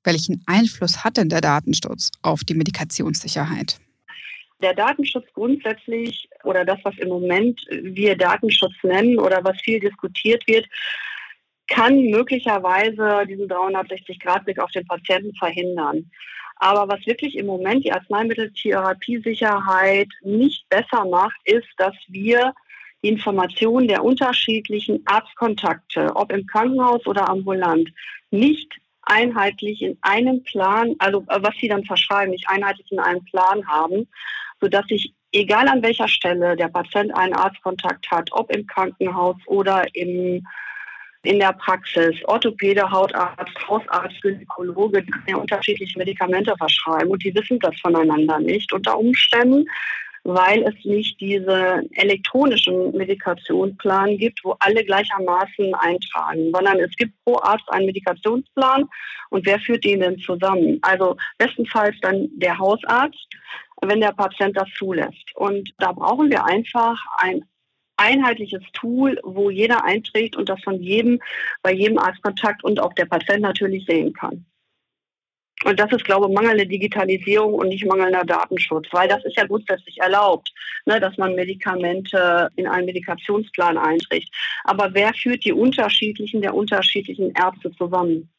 Welchen 0.03 0.43
Einfluss 0.45 1.03
hat 1.03 1.17
denn 1.17 1.29
der 1.29 1.41
Datenschutz 1.41 2.11
auf 2.21 2.43
die 2.43 2.53
Medikationssicherheit? 2.53 3.79
Der 4.61 4.73
Datenschutz 4.73 5.25
grundsätzlich 5.33 6.29
oder 6.43 6.63
das, 6.63 6.77
was 6.83 6.97
im 6.97 7.09
Moment 7.09 7.59
wir 7.69 8.15
Datenschutz 8.15 8.73
nennen 8.83 9.19
oder 9.19 9.43
was 9.43 9.59
viel 9.61 9.79
diskutiert 9.79 10.47
wird, 10.47 10.65
kann 11.67 12.05
möglicherweise 12.05 13.25
diesen 13.27 13.47
360-Grad-Blick 13.47 14.59
auf 14.59 14.71
den 14.71 14.85
Patienten 14.85 15.33
verhindern. 15.35 16.09
Aber 16.57 16.87
was 16.87 17.05
wirklich 17.05 17.35
im 17.35 17.47
Moment 17.47 17.83
die 17.83 17.91
Arzneimitteltherapiesicherheit 17.91 20.07
nicht 20.21 20.69
besser 20.69 21.03
macht, 21.05 21.35
ist, 21.43 21.67
dass 21.77 21.95
wir 22.07 22.53
die 23.05 23.09
Informationen 23.09 23.87
der 23.87 24.03
unterschiedlichen 24.03 25.03
Arztkontakte, 25.05 26.15
ob 26.15 26.31
im 26.31 26.47
Krankenhaus 26.47 27.05
oder 27.05 27.29
ambulant, 27.29 27.89
nicht 28.31 28.73
einheitlich 29.03 29.83
in 29.83 29.95
einem 30.01 30.43
Plan, 30.43 30.95
also 30.97 31.23
äh, 31.29 31.37
was 31.39 31.53
sie 31.61 31.67
dann 31.67 31.85
verschreiben, 31.85 32.31
nicht 32.31 32.49
einheitlich 32.49 32.91
in 32.91 32.99
einem 32.99 33.23
Plan 33.25 33.67
haben, 33.67 34.07
sodass 34.59 34.85
ich, 34.89 35.13
egal 35.31 35.67
an 35.67 35.83
welcher 35.83 36.07
Stelle 36.07 36.55
der 36.55 36.69
Patient 36.69 37.15
einen 37.15 37.35
Arztkontakt 37.35 38.09
hat, 38.09 38.29
ob 38.31 38.49
im 38.51 38.65
Krankenhaus 38.65 39.35
oder 39.45 39.83
im, 39.93 40.43
in 41.21 41.39
der 41.39 41.53
Praxis, 41.53 42.15
Orthopäde, 42.23 42.89
Hautarzt, 42.89 43.67
Hausarzt, 43.67 44.19
Gynäkologe, 44.23 45.03
die 45.03 45.11
können 45.11 45.27
ja 45.27 45.37
unterschiedliche 45.37 45.99
Medikamente 45.99 46.55
verschreiben 46.57 47.11
und 47.11 47.23
die 47.23 47.35
wissen 47.35 47.59
das 47.59 47.79
voneinander 47.79 48.39
nicht 48.39 48.73
unter 48.73 48.97
Umständen 48.97 49.67
weil 50.25 50.63
es 50.63 50.73
nicht 50.83 51.21
diesen 51.21 51.93
elektronischen 51.93 52.91
Medikationsplan 52.97 54.17
gibt, 54.17 54.43
wo 54.43 54.55
alle 54.59 54.83
gleichermaßen 54.83 55.75
eintragen, 55.75 56.51
sondern 56.51 56.79
es 56.79 56.95
gibt 56.95 57.13
pro 57.23 57.37
Arzt 57.37 57.69
einen 57.69 57.85
Medikationsplan 57.85 58.85
und 59.29 59.45
wer 59.45 59.59
führt 59.59 59.83
den 59.83 59.99
denn 59.99 60.17
zusammen? 60.17 60.79
Also 60.81 61.15
bestenfalls 61.37 61.95
dann 62.01 62.27
der 62.33 62.57
Hausarzt, 62.57 63.27
wenn 63.81 64.01
der 64.01 64.13
Patient 64.13 64.57
das 64.57 64.67
zulässt. 64.75 65.35
Und 65.35 65.69
da 65.77 65.91
brauchen 65.91 66.31
wir 66.31 66.43
einfach 66.43 66.99
ein 67.17 67.45
einheitliches 67.97 68.63
Tool, 68.73 69.19
wo 69.23 69.51
jeder 69.51 69.83
einträgt 69.83 70.35
und 70.35 70.49
das 70.49 70.61
von 70.63 70.81
jedem, 70.81 71.19
bei 71.61 71.71
jedem 71.71 71.99
Arztkontakt 71.99 72.63
und 72.63 72.79
auch 72.79 72.93
der 72.93 73.05
Patient 73.05 73.41
natürlich 73.41 73.85
sehen 73.85 74.11
kann. 74.11 74.43
Und 75.63 75.79
das 75.79 75.91
ist, 75.93 76.03
glaube 76.03 76.27
ich, 76.27 76.33
mangelnde 76.33 76.67
Digitalisierung 76.67 77.53
und 77.53 77.69
nicht 77.69 77.85
mangelnder 77.85 78.23
Datenschutz, 78.25 78.87
weil 78.91 79.07
das 79.07 79.23
ist 79.23 79.37
ja 79.37 79.45
grundsätzlich 79.45 79.97
erlaubt, 79.99 80.51
ne, 80.85 80.99
dass 80.99 81.17
man 81.17 81.33
Medikamente 81.33 82.49
in 82.55 82.67
einen 82.67 82.85
Medikationsplan 82.85 83.77
einträgt. 83.77 84.29
Aber 84.65 84.93
wer 84.93 85.13
führt 85.13 85.45
die 85.45 85.53
unterschiedlichen 85.53 86.41
der 86.41 86.53
unterschiedlichen 86.53 87.31
Ärzte 87.31 87.71
zusammen? 87.71 88.29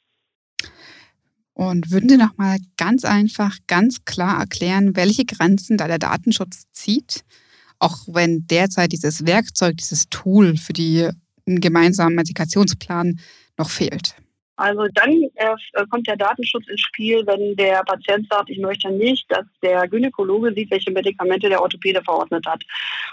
Und 1.54 1.90
würden 1.90 2.10
Sie 2.10 2.18
noch 2.18 2.36
mal 2.36 2.58
ganz 2.76 3.06
einfach, 3.06 3.56
ganz 3.66 4.04
klar 4.04 4.40
erklären, 4.40 4.94
welche 4.94 5.24
Grenzen 5.24 5.78
da 5.78 5.88
der 5.88 5.98
Datenschutz 5.98 6.66
zieht, 6.72 7.24
auch 7.78 7.96
wenn 8.08 8.46
derzeit 8.46 8.92
dieses 8.92 9.24
Werkzeug, 9.24 9.78
dieses 9.78 10.10
Tool 10.10 10.58
für 10.58 10.74
die 10.74 11.08
gemeinsamen 11.46 12.14
Medikationsplan 12.14 13.18
noch 13.56 13.70
fehlt? 13.70 14.16
Also 14.56 14.86
dann 14.94 15.12
äh, 15.34 15.86
kommt 15.90 16.06
der 16.06 16.16
Datenschutz 16.16 16.66
ins 16.68 16.80
Spiel, 16.80 17.22
wenn 17.26 17.54
der 17.56 17.82
Patient 17.84 18.26
sagt, 18.30 18.50
ich 18.50 18.58
möchte 18.58 18.90
nicht, 18.90 19.30
dass 19.30 19.44
der 19.62 19.86
Gynäkologe 19.86 20.52
sieht, 20.54 20.70
welche 20.70 20.90
Medikamente 20.90 21.48
der 21.48 21.60
Orthopäde 21.60 22.02
verordnet 22.02 22.44
hat. 22.46 22.62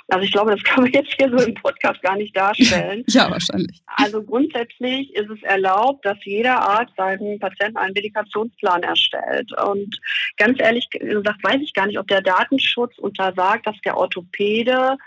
Also 0.07 0.23
ich 0.23 0.31
glaube, 0.31 0.51
das 0.51 0.63
kann 0.63 0.83
man 0.83 0.91
jetzt 0.93 1.13
hier 1.17 1.29
so 1.29 1.43
im 1.45 1.53
Podcast 1.55 2.01
gar 2.01 2.15
nicht 2.15 2.35
darstellen. 2.35 3.03
ja, 3.07 3.29
wahrscheinlich. 3.29 3.81
Also 3.87 4.23
grundsätzlich 4.23 5.13
ist 5.15 5.29
es 5.29 5.41
erlaubt, 5.43 6.05
dass 6.05 6.17
jeder 6.23 6.61
Arzt 6.61 6.93
seinen 6.95 7.39
Patienten 7.39 7.77
einen 7.77 7.93
Medikationsplan 7.93 8.83
erstellt. 8.83 9.51
Und 9.61 9.99
ganz 10.37 10.59
ehrlich 10.59 10.89
gesagt 10.89 11.43
weiß 11.43 11.61
ich 11.61 11.73
gar 11.73 11.87
nicht, 11.87 11.99
ob 11.99 12.07
der 12.07 12.21
Datenschutz 12.21 12.97
untersagt, 12.97 13.67
dass 13.67 13.75
der 13.83 13.97
Orthopäde 13.97 14.97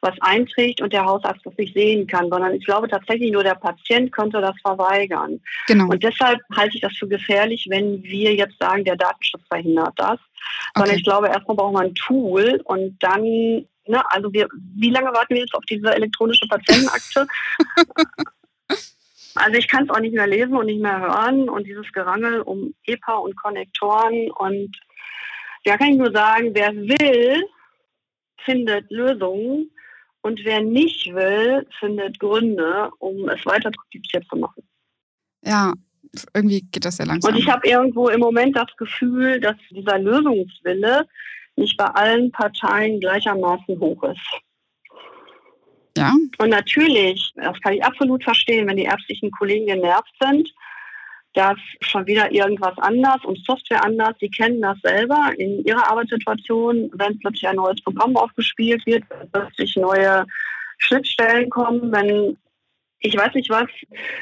was 0.00 0.14
einträgt 0.20 0.80
und 0.80 0.92
der 0.92 1.04
Hausarzt 1.04 1.44
das 1.44 1.56
nicht 1.56 1.74
sehen 1.74 2.06
kann, 2.06 2.30
sondern 2.30 2.54
ich 2.54 2.64
glaube 2.64 2.88
tatsächlich 2.88 3.32
nur 3.32 3.42
der 3.42 3.54
Patient 3.54 4.12
könnte 4.12 4.40
das 4.40 4.54
verweigern. 4.62 5.40
Genau. 5.66 5.79
Und 5.88 6.02
deshalb 6.02 6.40
halte 6.56 6.76
ich 6.76 6.80
das 6.80 6.96
für 6.96 7.08
gefährlich, 7.08 7.66
wenn 7.70 8.02
wir 8.02 8.34
jetzt 8.34 8.58
sagen, 8.58 8.84
der 8.84 8.96
Datenschutz 8.96 9.42
verhindert 9.48 9.92
das. 9.96 10.18
Sondern 10.76 10.96
ich 10.96 11.04
glaube, 11.04 11.28
erstmal 11.28 11.56
brauchen 11.56 11.74
wir 11.74 11.80
ein 11.80 11.94
Tool 11.94 12.60
und 12.64 12.96
dann, 13.00 13.22
ne, 13.22 14.02
also 14.10 14.32
wir, 14.32 14.48
wie 14.76 14.90
lange 14.90 15.12
warten 15.12 15.34
wir 15.34 15.42
jetzt 15.42 15.54
auf 15.54 15.64
diese 15.64 15.94
elektronische 15.94 16.46
Patientenakte? 16.48 17.26
Also 19.36 19.58
ich 19.58 19.68
kann 19.68 19.84
es 19.84 19.90
auch 19.90 20.00
nicht 20.00 20.14
mehr 20.14 20.26
lesen 20.26 20.56
und 20.56 20.66
nicht 20.66 20.82
mehr 20.82 21.00
hören 21.00 21.48
und 21.48 21.66
dieses 21.66 21.90
Gerangel 21.92 22.40
um 22.40 22.74
EPA 22.84 23.14
und 23.14 23.36
Konnektoren 23.36 24.30
und 24.32 24.76
Da 25.64 25.76
kann 25.76 25.90
ich 25.90 25.98
nur 25.98 26.10
sagen, 26.10 26.50
wer 26.54 26.74
will, 26.74 27.44
findet 28.44 28.90
Lösungen 28.90 29.70
und 30.22 30.44
wer 30.44 30.62
nicht 30.62 31.14
will, 31.14 31.66
findet 31.78 32.18
Gründe, 32.18 32.90
um 32.98 33.28
es 33.28 33.44
weiter 33.46 33.70
kompliziert 33.70 34.26
zu 34.28 34.36
machen. 34.36 34.62
Ja, 35.44 35.72
irgendwie 36.34 36.62
geht 36.72 36.84
das 36.84 36.96
sehr 36.96 37.06
langsam. 37.06 37.32
Und 37.32 37.38
ich 37.38 37.48
habe 37.48 37.66
irgendwo 37.66 38.08
im 38.08 38.20
Moment 38.20 38.56
das 38.56 38.74
Gefühl, 38.76 39.40
dass 39.40 39.56
dieser 39.70 39.98
Lösungswille 39.98 41.06
nicht 41.56 41.76
bei 41.76 41.86
allen 41.86 42.30
Parteien 42.32 43.00
gleichermaßen 43.00 43.78
hoch 43.78 44.02
ist. 44.04 44.40
Ja. 45.96 46.14
Und 46.38 46.48
natürlich, 46.48 47.32
das 47.36 47.60
kann 47.60 47.74
ich 47.74 47.84
absolut 47.84 48.22
verstehen, 48.24 48.66
wenn 48.68 48.76
die 48.76 48.84
ärztlichen 48.84 49.30
Kollegen 49.32 49.66
genervt 49.66 50.14
sind, 50.20 50.48
dass 51.34 51.58
schon 51.80 52.06
wieder 52.06 52.32
irgendwas 52.32 52.76
anders 52.78 53.24
und 53.24 53.38
Software 53.44 53.84
anders. 53.84 54.14
Sie 54.20 54.30
kennen 54.30 54.60
das 54.60 54.78
selber 54.82 55.32
in 55.36 55.64
ihrer 55.64 55.88
Arbeitssituation, 55.90 56.90
wenn 56.94 57.18
plötzlich 57.18 57.46
ein 57.46 57.56
neues 57.56 57.80
Programm 57.82 58.16
aufgespielt 58.16 58.84
wird, 58.86 59.04
plötzlich 59.32 59.76
neue 59.76 60.26
Schnittstellen 60.78 61.50
kommen, 61.50 61.92
wenn 61.92 62.36
ich 63.00 63.16
weiß 63.16 63.34
nicht 63.34 63.48
was, 63.48 63.68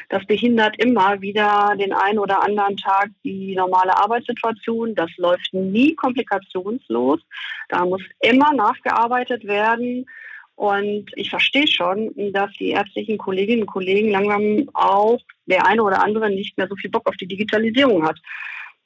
das 0.08 0.24
behindert 0.26 0.76
immer 0.82 1.20
wieder 1.20 1.74
den 1.78 1.92
einen 1.92 2.18
oder 2.18 2.42
anderen 2.42 2.76
Tag 2.76 3.10
die 3.24 3.54
normale 3.56 3.96
Arbeitssituation. 3.96 4.94
Das 4.94 5.10
läuft 5.16 5.52
nie 5.52 5.94
komplikationslos. 5.94 7.20
Da 7.68 7.84
muss 7.84 8.02
immer 8.20 8.52
nachgearbeitet 8.54 9.44
werden. 9.44 10.06
Und 10.54 11.10
ich 11.14 11.30
verstehe 11.30 11.66
schon, 11.66 12.12
dass 12.32 12.52
die 12.52 12.70
ärztlichen 12.70 13.18
Kolleginnen 13.18 13.62
und 13.62 13.68
Kollegen 13.68 14.10
langsam 14.10 14.68
auch 14.74 15.18
der 15.46 15.66
eine 15.66 15.82
oder 15.82 16.02
andere 16.02 16.30
nicht 16.30 16.56
mehr 16.56 16.68
so 16.68 16.76
viel 16.76 16.90
Bock 16.90 17.08
auf 17.08 17.16
die 17.16 17.28
Digitalisierung 17.28 18.04
hat. 18.04 18.18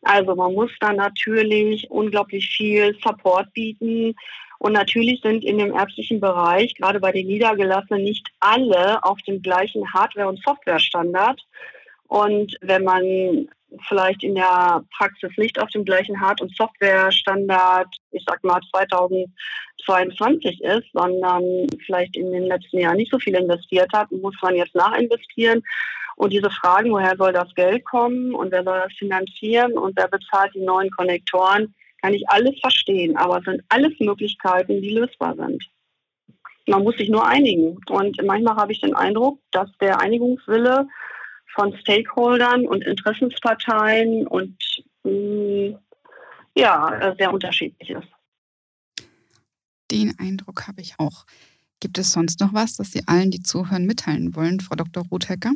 Also 0.02 0.35
man 0.35 0.52
muss 0.52 0.70
da 0.81 0.92
natürlich 0.92 1.90
unglaublich 1.90 2.48
viel 2.48 2.96
Support 3.02 3.52
bieten. 3.52 4.14
Und 4.62 4.75
natürlich 4.75 5.20
sind 5.22 5.42
in 5.42 5.59
dem 5.59 5.75
ärztlichen 5.75 6.20
Bereich, 6.20 6.77
gerade 6.77 7.01
bei 7.01 7.11
den 7.11 7.27
Niedergelassenen, 7.27 8.05
nicht 8.05 8.29
alle 8.38 9.03
auf 9.03 9.20
dem 9.22 9.42
gleichen 9.42 9.92
Hardware- 9.92 10.29
und 10.29 10.40
Softwarestandard. 10.40 11.40
Und 12.07 12.57
wenn 12.61 12.85
man 12.85 13.48
vielleicht 13.88 14.22
in 14.22 14.37
der 14.37 14.85
Praxis 14.96 15.33
nicht 15.37 15.61
auf 15.61 15.68
dem 15.70 15.85
gleichen 15.85 16.20
Hard- 16.20 16.42
und 16.42 16.55
Softwarestandard, 16.55 17.88
ich 18.12 18.22
sag 18.25 18.44
mal 18.44 18.61
2022 18.70 20.62
ist, 20.62 20.87
sondern 20.92 21.66
vielleicht 21.85 22.16
in 22.16 22.31
den 22.31 22.44
letzten 22.44 22.79
Jahren 22.79 22.98
nicht 22.98 23.11
so 23.11 23.18
viel 23.18 23.35
investiert 23.35 23.92
hat, 23.92 24.12
muss 24.12 24.37
man 24.42 24.55
jetzt 24.55 24.77
nachinvestieren. 24.77 25.64
Und 26.14 26.33
diese 26.33 26.51
Fragen, 26.51 26.92
woher 26.92 27.16
soll 27.16 27.33
das 27.33 27.53
Geld 27.57 27.85
kommen 27.85 28.33
und 28.33 28.53
wer 28.53 28.62
soll 28.62 28.79
das 28.79 28.92
finanzieren 28.92 29.72
und 29.72 29.96
wer 29.96 30.07
bezahlt 30.07 30.55
die 30.55 30.61
neuen 30.61 30.90
Konnektoren, 30.92 31.75
kann 32.02 32.14
ich 32.14 32.28
alles 32.28 32.58
verstehen. 32.60 33.16
Aber 33.16 33.38
es 33.38 33.44
sind 33.44 33.62
alles 33.68 33.92
Möglichkeiten, 34.00 34.82
die 34.82 34.90
lösbar 34.90 35.36
sind. 35.36 35.64
Man 36.66 36.82
muss 36.82 36.96
sich 36.96 37.08
nur 37.08 37.26
einigen. 37.26 37.78
Und 37.88 38.20
manchmal 38.24 38.56
habe 38.56 38.72
ich 38.72 38.80
den 38.80 38.94
Eindruck, 38.94 39.40
dass 39.52 39.70
der 39.80 40.00
Einigungswille 40.00 40.88
von 41.54 41.76
Stakeholdern 41.78 42.66
und 42.66 42.84
Interessensparteien 42.84 44.26
und 44.26 44.56
mh, 45.04 45.10
mm, 45.10 45.78
ja, 46.54 47.14
sehr 47.18 47.32
unterschiedlich 47.32 47.90
ist. 47.90 48.08
Den 49.90 50.14
Eindruck 50.18 50.68
habe 50.68 50.80
ich 50.80 50.94
auch. 50.98 51.24
Gibt 51.80 51.98
es 51.98 52.12
sonst 52.12 52.40
noch 52.40 52.52
was, 52.52 52.76
das 52.76 52.92
Sie 52.92 53.02
allen, 53.06 53.30
die 53.30 53.42
zuhören, 53.42 53.86
mitteilen 53.86 54.36
wollen, 54.36 54.60
Frau 54.60 54.76
Dr. 54.76 55.04
Rothecker? 55.10 55.52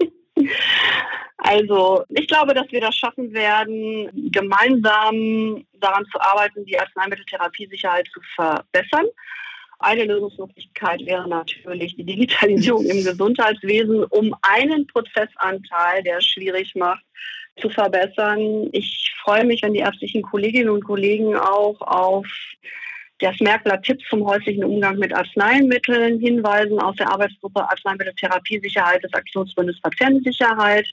Also 1.42 2.04
ich 2.10 2.26
glaube, 2.28 2.54
dass 2.54 2.70
wir 2.70 2.80
das 2.80 2.94
schaffen 2.94 3.32
werden, 3.32 4.10
gemeinsam 4.30 5.64
daran 5.74 6.04
zu 6.12 6.20
arbeiten, 6.20 6.64
die 6.66 6.78
Arzneimitteltherapiesicherheit 6.78 8.08
zu 8.12 8.20
verbessern. 8.34 9.06
Eine 9.78 10.04
Lösungsmöglichkeit 10.04 11.06
wäre 11.06 11.26
natürlich 11.26 11.96
die 11.96 12.04
Digitalisierung 12.04 12.84
im 12.84 13.02
Gesundheitswesen, 13.02 14.04
um 14.04 14.34
einen 14.42 14.86
Prozessanteil, 14.86 16.02
der 16.02 16.18
es 16.18 16.26
schwierig 16.26 16.74
macht, 16.74 17.02
zu 17.56 17.70
verbessern. 17.70 18.68
Ich 18.72 19.14
freue 19.22 19.44
mich, 19.44 19.62
wenn 19.62 19.72
die 19.72 19.80
ärztlichen 19.80 20.22
Kolleginnen 20.22 20.68
und 20.68 20.84
Kollegen 20.84 21.34
auch 21.34 21.80
auf 21.80 22.26
das 23.20 23.38
Merkblatt 23.40 23.82
Tipps 23.82 24.04
zum 24.08 24.26
häuslichen 24.26 24.64
Umgang 24.64 24.96
mit 24.98 25.14
Arzneimitteln 25.14 26.18
hinweisen 26.18 26.80
aus 26.80 26.96
der 26.96 27.10
Arbeitsgruppe 27.10 27.62
Arzneimitteltherapiesicherheit 27.62 29.04
des 29.04 29.12
Aktionsbundes 29.12 29.80
Patientensicherheit. 29.80 30.86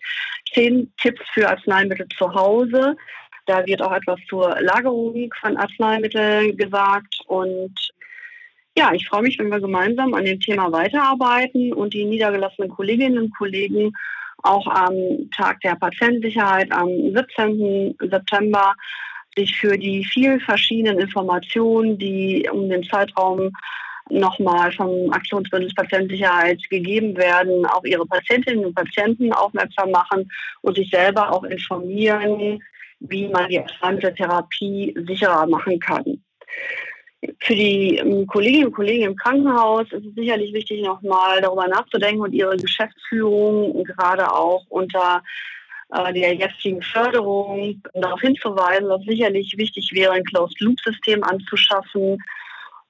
Zehn 0.54 0.92
Tipps 1.02 1.22
für 1.34 1.50
Arzneimittel 1.50 2.08
zu 2.18 2.34
Hause. 2.34 2.96
Da 3.46 3.66
wird 3.66 3.82
auch 3.82 3.94
etwas 3.94 4.20
zur 4.30 4.60
Lagerung 4.60 5.34
von 5.40 5.56
Arzneimitteln 5.58 6.58
gesagt 6.58 7.22
und 7.28 7.74
ja, 8.78 8.92
ich 8.94 9.08
freue 9.08 9.24
mich, 9.24 9.40
wenn 9.40 9.50
wir 9.50 9.60
gemeinsam 9.60 10.14
an 10.14 10.26
dem 10.26 10.40
Thema 10.40 10.72
weiterarbeiten 10.72 11.74
und 11.74 11.96
die 11.96 12.06
niedergelassenen 12.06 12.70
Kolleginnen 12.70 13.18
und 13.18 13.36
Kollegen 13.36 13.92
auch 14.44 14.68
am 14.68 14.94
Tag 15.36 15.60
der 15.62 15.76
Patientensicherheit 15.76 16.72
am 16.72 16.88
17. 16.88 17.96
September 18.00 18.76
sich 19.38 19.56
für 19.56 19.78
die 19.78 20.04
vielen 20.06 20.40
verschiedenen 20.42 21.00
Informationen, 21.00 21.98
die 21.98 22.50
um 22.52 22.68
den 22.70 22.84
Zeitraum 22.84 23.52
nochmal 24.10 24.72
vom 24.72 25.12
Aktionsbündnis 25.12 25.74
Patientensicherheit 25.76 26.62
gegeben 26.70 27.16
werden, 27.18 27.66
auch 27.66 27.84
ihre 27.84 28.06
Patientinnen 28.06 28.66
und 28.66 28.76
Patienten 28.76 29.32
aufmerksam 29.34 29.92
machen 29.92 30.30
und 30.62 30.76
sich 30.76 30.90
selber 30.90 31.32
auch 31.32 31.44
informieren, 31.44 32.62
wie 33.00 33.28
man 33.28 33.50
die 33.50 33.62
Therapie 34.16 34.96
sicherer 35.08 35.46
machen 35.46 35.80
kann. 35.80 36.22
Für 37.40 37.56
die 37.56 37.98
ähm, 37.98 38.28
Kolleginnen 38.28 38.68
und 38.68 38.74
Kollegen 38.74 39.04
im 39.04 39.16
Krankenhaus 39.16 39.92
ist 39.92 40.06
es 40.06 40.16
sicherlich 40.16 40.54
wichtig, 40.54 40.84
nochmal 40.84 41.42
darüber 41.42 41.68
nachzudenken 41.68 42.22
und 42.22 42.34
ihre 42.34 42.56
Geschäftsführung 42.58 43.84
gerade 43.84 44.32
auch 44.32 44.64
unter 44.70 45.24
der 45.90 46.36
jetzigen 46.36 46.82
Förderung 46.82 47.82
darauf 47.94 48.20
hinzuweisen, 48.22 48.90
dass 48.90 49.02
sicherlich 49.04 49.54
wichtig 49.58 49.90
wäre, 49.94 50.14
ein 50.14 50.24
Closed-Loop-System 50.26 51.24
anzuschaffen 51.24 52.18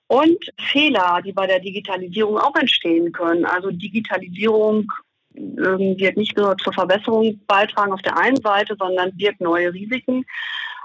und 0.07 0.37
Fehler, 0.59 1.21
die 1.23 1.33
bei 1.33 1.45
der 1.45 1.59
Digitalisierung 1.59 2.37
auch 2.37 2.55
entstehen 2.55 3.11
können. 3.11 3.45
Also 3.45 3.71
Digitalisierung 3.71 4.87
ähm, 5.35 5.95
wird 5.97 6.17
nicht 6.17 6.35
nur 6.37 6.57
zur 6.57 6.73
Verbesserung 6.73 7.39
beitragen 7.45 7.93
auf 7.93 8.01
der 8.01 8.17
einen 8.17 8.41
Seite, 8.41 8.75
sondern 8.79 9.15
birgt 9.15 9.41
neue 9.41 9.73
Risiken 9.73 10.25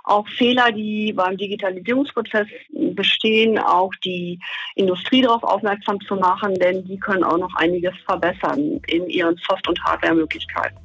auch 0.05 0.27
Fehler, 0.29 0.73
die 0.73 1.13
beim 1.13 1.37
Digitalisierungsprozess 1.37 2.49
bestehen, 2.71 3.59
auch 3.59 3.93
die 4.05 4.39
Industrie 4.75 5.23
darauf 5.23 5.43
aufmerksam 5.45 6.01
zu 6.01 6.17
machen, 6.17 6.55
denn 6.57 6.85
die 6.85 6.99
können 6.99 7.25
auch 7.25 7.39
noch 7.39 7.55
einiges 7.55 7.95
verbessern 8.05 8.81
in 8.89 9.09
ihren 9.09 9.37
Soft- 9.37 9.69
und 9.69 9.83
Hardware-Möglichkeiten. 9.85 10.82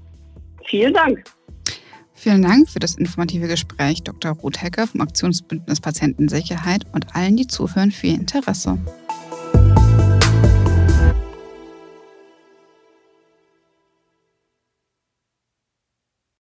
Vielen 0.67 0.93
Dank. 0.93 1.23
Vielen 2.13 2.41
Dank 2.41 2.69
für 2.69 2.79
das 2.79 2.95
informative 2.95 3.47
Gespräch, 3.47 4.03
Dr. 4.03 4.31
Ruth 4.31 4.61
Hecker 4.61 4.87
vom 4.87 5.01
Aktionsbündnis 5.01 5.79
Patientensicherheit 5.79 6.85
und 6.91 7.15
allen, 7.15 7.37
die 7.37 7.47
zuhören, 7.47 7.91
für 7.91 8.07
ihr 8.07 8.15
Interesse. 8.15 8.77